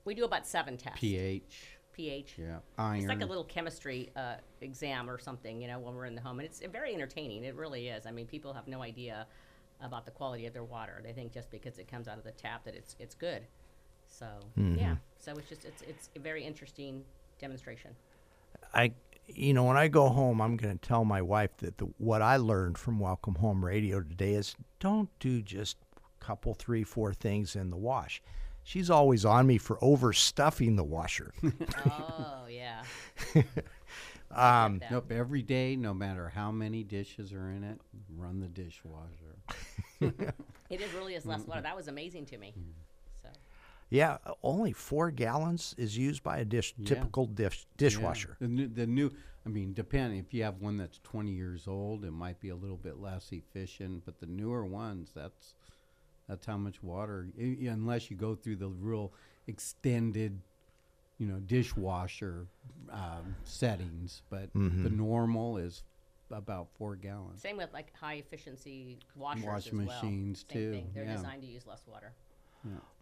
[0.08, 1.02] We do about seven tests.
[1.02, 1.68] pH.
[1.92, 2.36] pH.
[2.38, 2.60] Yeah.
[2.78, 3.00] Iron.
[3.00, 6.22] It's like a little chemistry uh, exam or something, you know, when we're in the
[6.22, 6.40] home.
[6.40, 7.44] And it's very entertaining.
[7.44, 8.06] It really is.
[8.06, 9.28] I mean, people have no idea
[9.82, 11.02] about the quality of their water.
[11.04, 13.46] They think just because it comes out of the tap that it's it's good.
[14.08, 14.96] So yeah.
[15.20, 17.04] So it's just it's it's a very interesting
[17.38, 17.92] demonstration.
[18.74, 18.94] I,
[19.28, 22.22] you know, when I go home, I'm going to tell my wife that the, what
[22.22, 27.14] I learned from Welcome Home Radio today is don't do just a couple, three, four
[27.14, 28.22] things in the wash.
[28.68, 31.34] She's always on me for overstuffing the washer.
[31.86, 32.84] oh yeah.
[34.30, 35.10] Um, Nope.
[35.10, 37.80] Every day, no matter how many dishes are in it,
[38.18, 39.38] run the dishwasher.
[40.70, 41.62] It is really is less water.
[41.62, 42.54] That was amazing to me.
[43.24, 43.30] So
[43.90, 46.90] yeah, only four gallons is used by a dish, Yeah.
[46.90, 47.78] typical dish Yeah.
[47.78, 48.36] dishwasher.
[48.42, 49.12] The new, the new,
[49.46, 52.56] I mean, depending if you have one that's 20 years old, it might be a
[52.56, 54.04] little bit less efficient.
[54.06, 55.54] But the newer ones, that's
[56.28, 57.28] that's how much water.
[57.40, 59.12] i- i- unless you go through the real
[59.48, 60.40] extended,
[61.18, 62.48] you know, dishwasher
[62.92, 64.22] um, settings.
[64.30, 65.84] But the normal is
[66.30, 67.42] about four gallons.
[67.42, 69.86] same with like high efficiency washers Wash as well.
[69.86, 70.92] machines, Same too, Thing.
[70.94, 71.16] They're yeah.
[71.16, 72.14] designed to use less water.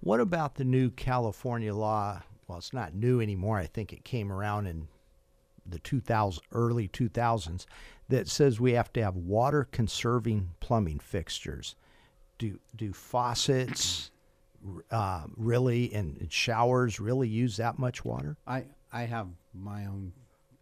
[0.02, 2.22] What about the new California law?
[2.48, 3.58] Well, it's not new anymore.
[3.58, 4.88] I think it came around in
[5.66, 7.66] the 2000 early 2000s
[8.10, 11.76] that says we have to have water conserving plumbing fixtures.
[12.38, 14.12] Do do faucets
[14.92, 18.38] uh, really and, and showers really use that much water?
[18.46, 20.14] I I have my own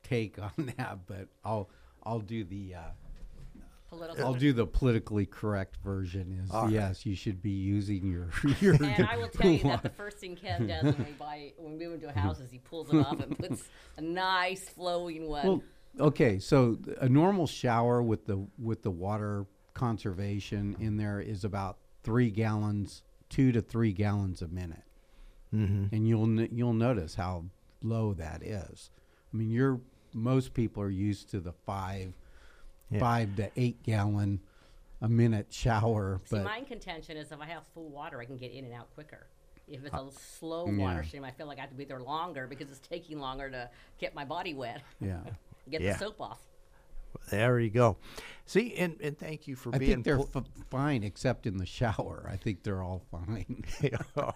[0.04, 1.70] take on that, but I'll
[2.04, 2.76] I'll do the.
[2.76, 2.80] Uh,
[3.90, 4.26] Political.
[4.26, 6.42] I'll do the politically correct version.
[6.44, 6.72] Is All right.
[6.74, 8.74] yes, you should be using your your.
[8.74, 11.74] and I will tell you that the first thing Ken does when we buy when
[11.74, 15.30] we move into a house is he pulls it off and puts a nice flowing
[15.30, 15.46] one.
[15.46, 15.64] well,
[16.00, 21.78] okay, so a normal shower with the with the water conservation in there is about
[22.04, 24.84] three gallons, two to three gallons a minute,
[25.54, 25.94] mm-hmm.
[25.96, 27.46] and you'll you'll notice how
[27.82, 28.92] low that is.
[29.34, 29.80] I mean, you're
[30.14, 32.14] most people are used to the five,
[32.90, 33.00] Yeah.
[33.00, 34.40] five to eight gallon
[35.02, 38.38] a minute shower, See, but my contention is if I have full water, I can
[38.38, 39.28] get in and out quicker.
[39.68, 40.78] If it's a slow yeah.
[40.78, 43.50] water stream, I feel like I have to be there longer because it's taking longer
[43.50, 45.20] to get my body wet, yeah.
[45.70, 45.94] get Yeah.
[45.94, 46.40] the soap off.
[47.30, 47.98] There you go.
[48.46, 51.58] See, and, and thank you for I being think they're pol- f- fine except in
[51.58, 52.28] the shower.
[52.32, 53.64] I think they're all fine.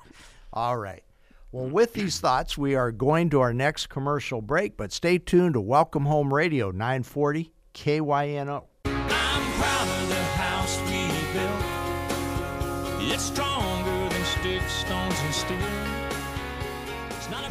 [0.54, 1.04] All right.
[1.52, 5.54] Well, with these thoughts, we are going to our next commercial break, but stay tuned
[5.56, 8.64] to Welcome Home Radio 940 KYNO.
[8.86, 13.14] I'm proud of the house we built.
[13.14, 15.58] It's stronger than sticks, stones, and steel.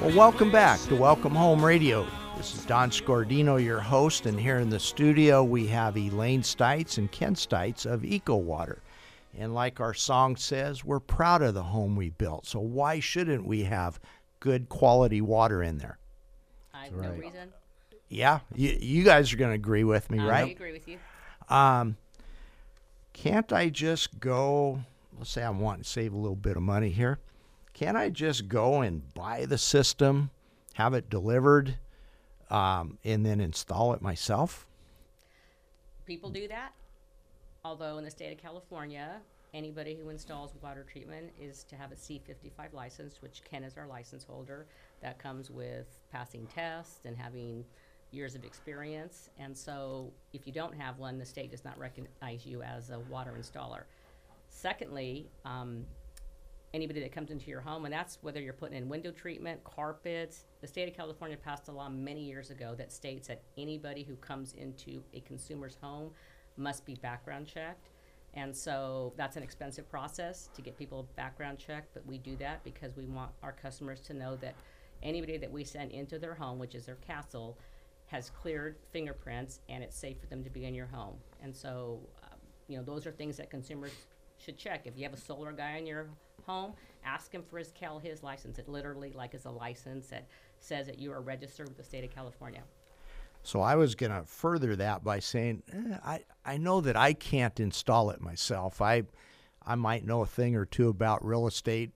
[0.01, 2.07] Well, welcome back to Welcome Home Radio.
[2.47, 6.97] This is Don Scordino, your host, and here in the studio we have Elaine Steitz
[6.97, 8.79] and Ken Steitz of EcoWater.
[9.37, 12.47] And like our song says, we're proud of the home we built.
[12.47, 13.99] So why shouldn't we have
[14.39, 15.99] good quality water in there?
[16.73, 17.53] I have no reason.
[18.09, 20.47] Yeah, you, you guys are going to agree with me, I right?
[20.47, 21.01] I agree with you.
[21.49, 21.97] Um,
[23.13, 24.83] can't I just go?
[25.19, 27.19] Let's say I want to save a little bit of money here.
[27.73, 30.31] Can't I just go and buy the system,
[30.75, 31.79] have it delivered,
[32.51, 34.67] um, and then install it myself?
[36.07, 36.73] People do that.
[37.65, 39.21] Although in the state of California,
[39.53, 43.87] anybody who installs water treatment is to have a C55 license, which Ken is our
[43.87, 44.67] license holder.
[45.03, 47.65] That comes with passing tests and having
[48.13, 49.31] years of experience.
[49.39, 53.01] And so if you don't have one, the state does not recognize you as a
[53.01, 53.83] water installer.
[54.49, 55.85] Secondly, um,
[56.75, 60.45] anybody that comes into your home, and that's whether you're putting in window treatment, carpets.
[60.61, 64.17] The state of California passed a law many years ago that states that anybody who
[64.17, 66.11] comes into a consumer's home
[66.57, 67.91] must be background checked.
[68.35, 72.63] And so that's an expensive process to get people background checked, but we do that
[72.65, 74.55] because we want our customers to know that
[75.03, 77.57] anybody that we send into their home, which is their castle,
[78.07, 81.17] has cleared fingerprints and it's safe for them to be in your home.
[81.43, 82.39] And so, um,
[82.69, 83.93] you know, those are things that consumers
[84.39, 84.83] should check.
[84.85, 86.09] If you have a solar guy in your
[86.47, 86.73] home,
[87.05, 88.59] ask him for his Cal his license.
[88.59, 90.27] It literally like is a license that
[90.61, 92.63] says that you are registered with the state of California.
[93.43, 97.13] So I was going to further that by saying, eh, I, I know that I
[97.13, 98.81] can't install it myself.
[98.81, 99.05] I,
[99.65, 101.91] I might know a thing or two about real estate,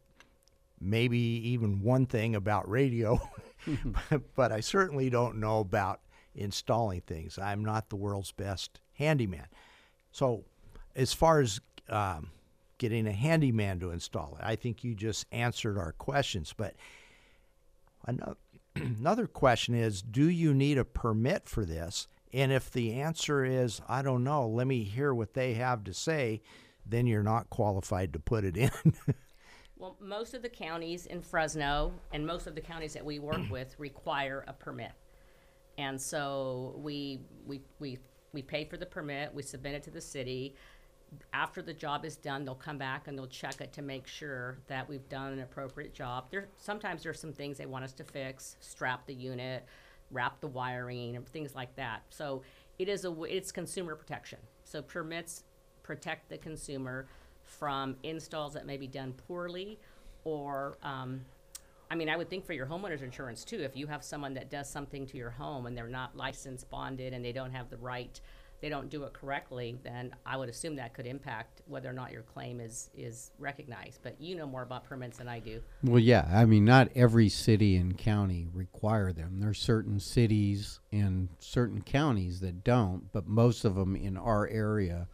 [0.81, 3.21] maybe even one thing about radio,
[3.85, 6.01] but, but I certainly don't know about
[6.37, 7.37] installing things.
[7.37, 9.47] I'm not the world's best handyman.
[10.13, 10.45] So,
[10.95, 12.31] as far as um,
[12.81, 16.53] getting a handyman to install it, I think you just answered our questions.
[16.57, 16.75] But
[18.75, 22.09] another, question is do you need a permit for this?
[22.33, 25.95] And if the answer is, I don't know, let me hear what they have to
[25.95, 26.41] say,
[26.87, 28.71] then you're not qualified to put it in.
[29.77, 33.41] Well, most of the counties in Fresno and most of the counties that we work
[33.51, 34.93] with require a permit.
[35.79, 37.99] And so we, we, we,
[38.33, 40.55] we pay for the permit, we submit it to the city.
[41.33, 44.59] After the job is done, they'll come back and they'll check it to make sure
[44.69, 46.27] that we've done an appropriate job.
[46.31, 49.65] There, sometimes there's some things they want us to fix, strap the unit,
[50.11, 52.03] wrap the wiring, and things like that.
[52.11, 52.43] So
[52.79, 54.39] it is a, it's consumer protection.
[54.65, 55.45] So permits
[55.83, 57.07] protect the consumer
[57.43, 59.79] from installs that may be done poorly
[60.25, 61.23] or um,
[61.91, 64.49] I mean, I would think for your homeowner's insurance too, if you have someone that
[64.49, 67.79] does something to your home and they're not licensed, bonded, and they don't have the
[67.79, 68.21] right,
[68.61, 72.13] they don't do it correctly, then I would assume that could impact whether or not
[72.13, 74.01] your claim is, is recognized.
[74.03, 75.61] But you know more about permits than I do.
[75.83, 76.29] Well, yeah.
[76.31, 79.41] I mean, not every city and county require them.
[79.41, 85.09] There's certain cities and certain counties that don't, but most of them in our area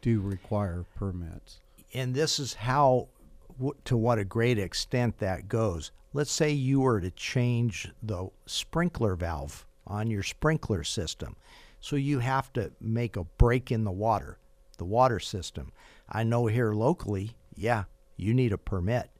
[0.00, 1.60] do require permits.
[1.94, 3.08] and this is how
[3.56, 8.28] w- to what a great extent that goes let's say you were to change the
[8.46, 11.34] sprinkler valve on your sprinkler system
[11.80, 14.38] so you have to make a break in the water
[14.78, 15.72] the water system
[16.08, 17.84] i know here locally yeah
[18.16, 19.10] you need a permit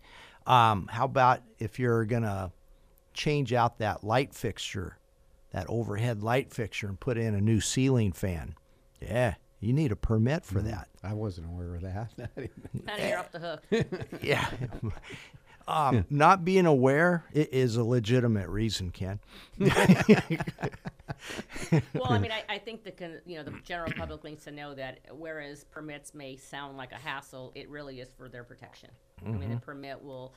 [0.46, 2.50] um, how about if you're going to
[3.12, 4.96] change out that light fixture
[5.50, 8.54] that overhead light fixture and put in a new ceiling fan
[9.00, 12.10] yeah you need a permit for that I wasn't aware of that.
[12.86, 13.62] Kind of you're off the hook.
[14.22, 14.46] yeah.
[15.66, 19.20] Um, Not being aware is a legitimate reason, Ken.
[21.94, 24.50] Well, I mean, I, I think the, con- you know, the general public needs to
[24.50, 28.90] know that whereas permits may sound like a hassle, it really is for their protection.
[29.24, 29.56] I mean, the mm-hmm.
[29.58, 30.34] permit will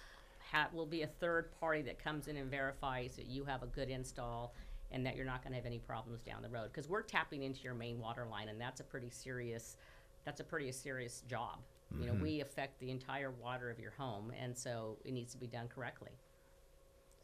[0.51, 3.67] ha- will be a third party that comes in and verifies that you have a
[3.67, 4.53] good install
[4.91, 6.71] and that you're not gonna have any problems down the road.
[6.73, 9.77] Cause we're tapping into your main water line and that's a pretty serious,
[10.25, 11.59] that's a pretty serious job.
[11.99, 12.23] You know, mm-hmm.
[12.23, 15.67] we affect the entire water of your home and so it needs to be done
[15.67, 16.11] correctly.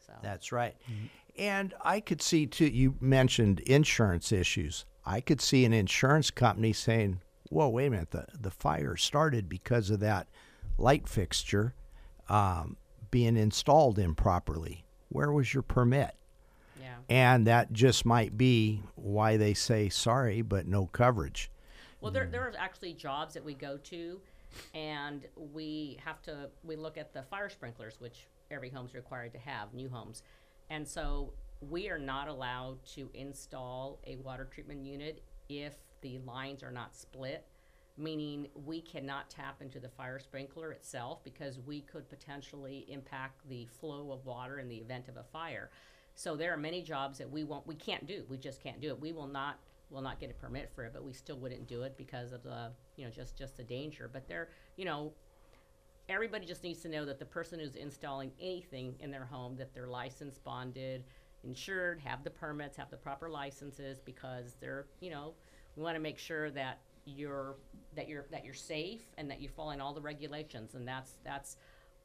[0.08, 0.14] So.
[0.24, 0.76] That's right.
[1.38, 4.86] And I could see, too, you mentioned insurance issues.
[5.06, 9.48] I could see an insurance company saying, whoa, wait a minute, the, the fire started
[9.48, 10.28] because of that
[10.78, 11.74] light fixture
[12.30, 12.78] um,
[13.12, 14.84] being installed improperly.
[15.10, 16.16] Where was your permit?
[16.82, 16.96] Yeah.
[17.10, 21.52] And that just might be why they say sorry, but no coverage.
[22.02, 24.20] Well, there, there are actually jobs that we go to,
[24.74, 29.40] and we have to, we look at the fire sprinklers, which every home's required to
[29.40, 30.24] have, new homes.
[30.70, 36.64] And so we are not allowed to install a water treatment unit if the lines
[36.64, 37.48] are not split.
[37.98, 43.66] meaning we cannot tap into the fire sprinkler itself because we could potentially impact the
[43.66, 45.72] flow of water in the event of a fire.
[46.16, 48.24] So there are many jobs that we won't, we can't do.
[48.30, 49.00] We just can't do it.
[49.00, 51.84] We will not, will not get a permit for it, but we still wouldn't do
[51.84, 54.10] it because of the, you know, just just the danger.
[54.12, 55.14] But there, you know,
[56.10, 59.74] everybody just needs to know that the person who's installing anything in their home that
[59.74, 61.04] they're licensed, bonded,
[61.44, 65.34] insured, have the permits, have the proper licenses because they're, you know,
[65.76, 67.56] we want to make sure that you're
[67.96, 71.56] that you're that you're safe and that you're following all the regulations and that's that's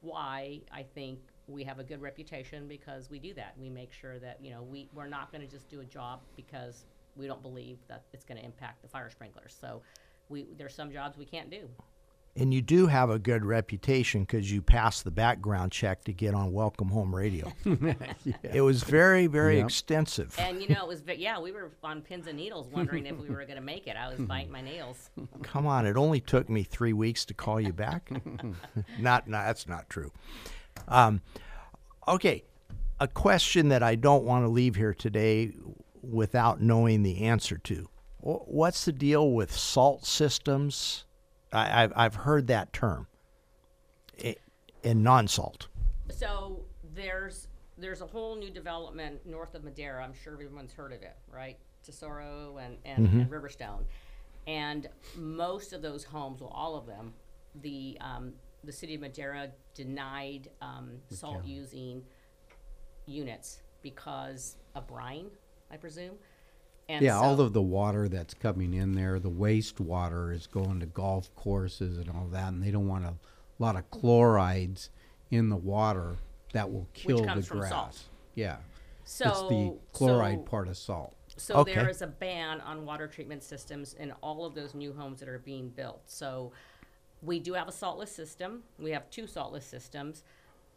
[0.01, 3.55] why I think we have a good reputation because we do that.
[3.59, 6.85] We make sure that, you know, we, we're not gonna just do a job because
[7.17, 9.57] we don't believe that it's gonna impact the fire sprinklers.
[9.59, 9.83] So
[10.29, 11.69] we, there's some jobs we can't do.
[12.35, 16.33] And you do have a good reputation because you passed the background check to get
[16.35, 17.53] on Welcome Home Radio.
[18.43, 19.67] It was very, very Yep.
[19.67, 20.35] extensive.
[20.39, 23.19] And you know, it was, ve- yeah, we were on pins and needles wondering if
[23.19, 23.97] we were gonna make it.
[23.97, 25.11] I was biting my nails.
[25.43, 28.11] Come on, it only took me three weeks to call you back.
[28.99, 30.11] not, no, that's not true.
[30.89, 31.21] Um,
[32.09, 32.45] okay,
[32.99, 35.53] a question that I don't want to leave here today
[36.03, 37.89] without knowing the answer to.
[38.21, 41.05] What's the deal with salt systems?
[41.53, 43.07] I, I've, I've heard that term.
[44.25, 44.37] I-
[44.85, 45.69] And non-salt.
[46.11, 47.49] So there's
[47.79, 50.05] there's a whole new development north of Madera.
[50.05, 51.57] I'm sure everyone's heard of it, right?
[51.85, 53.85] Tesoro and, and, and Riverstone.
[54.47, 57.15] And most of those homes, well, all of them,
[57.63, 58.35] the um,
[58.65, 62.03] the city of Madera denied um, salt using
[63.07, 65.27] units because of brine,
[65.71, 66.15] I presume.
[66.89, 70.87] And Yeah, all of the water that's coming in there, the wastewater is going to
[70.87, 73.15] golf courses and all that, and they don't want a
[73.59, 74.91] lot of chlorides
[75.31, 76.17] in the water
[76.53, 77.71] that will kill comes the from grass.
[77.71, 78.03] salt.
[78.35, 78.57] Yeah,
[79.05, 81.15] so it's the chloride so- part of salt.
[81.39, 81.75] So Okay.
[81.75, 85.31] there is a ban on water treatment systems in all of those new homes that
[85.31, 86.03] are being built.
[86.05, 86.53] So
[87.23, 88.65] we do have a saltless system.
[88.79, 90.25] We have two saltless systems.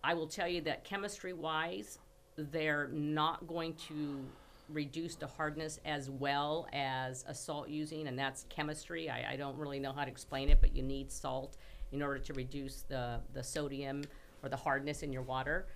[0.02, 2.00] I will tell you that chemistry wise,
[2.38, 4.24] they're not going to
[4.70, 9.10] reduce the hardness as well as a salt using, and that's chemistry.
[9.10, 11.58] I, I don't really know how to explain it, but you need salt
[11.92, 14.04] in order to reduce the, the sodium
[14.44, 15.68] or the hardness in your water.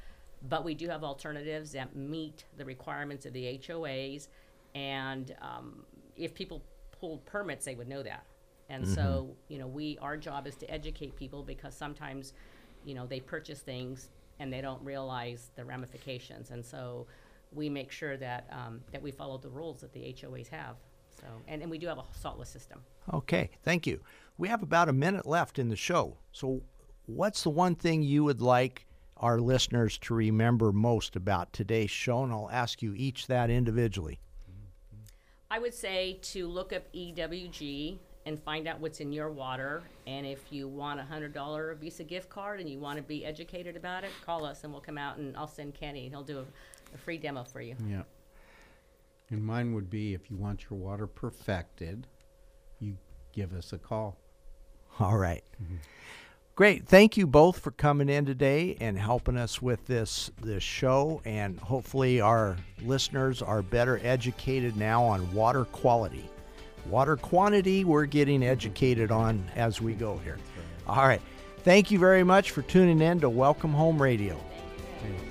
[0.47, 4.27] But we do have alternatives that meet the requirements of the HOAs.
[4.73, 5.83] And um,
[6.15, 6.63] if people
[6.99, 8.25] pulled permits, they would know that.
[8.69, 12.33] And so, you know, we, our job is to educate people because sometimes,
[12.85, 14.09] you know, they purchase things
[14.39, 16.51] and they don't realize the ramifications.
[16.51, 17.07] And so
[17.53, 20.75] we make sure that, um, that we follow the rules that the HOAs have.
[21.19, 22.79] So, and, and we do have a saltless system.
[23.13, 23.99] Okay, thank you.
[24.37, 26.17] We have about a minute left in the show.
[26.31, 26.61] So,
[27.07, 28.85] what's the one thing you would like
[29.17, 32.23] our listeners to remember most about today's show?
[32.23, 34.19] And I'll ask you each that individually.
[35.51, 39.81] I would say to look up EWG and find out what's in your water.
[40.05, 43.25] And if you want a hundred dollar Visa gift card and you want to be
[43.25, 46.23] educated about it, call us and we'll come out and I'll send Kenny and he'll
[46.23, 46.45] do a,
[46.93, 47.75] a free demo for you.
[47.87, 48.03] Yeah.
[49.29, 52.07] And mine would be if you want your water perfected,
[52.79, 52.97] you
[53.33, 54.17] give us a call.
[54.99, 55.43] All right.
[55.61, 55.75] Mm-hmm.
[56.55, 56.85] Great.
[56.87, 61.57] Thank you both for coming in today and helping us with this this show and
[61.57, 66.29] hopefully our listeners are better educated now on water quality.
[66.85, 68.49] Water quantity we're getting mm-hmm.
[68.49, 70.37] educated on as we go here.
[70.85, 71.21] All right.
[71.59, 74.35] Thank you very much for tuning in to Welcome Home Radio.
[75.01, 75.28] Hey, thank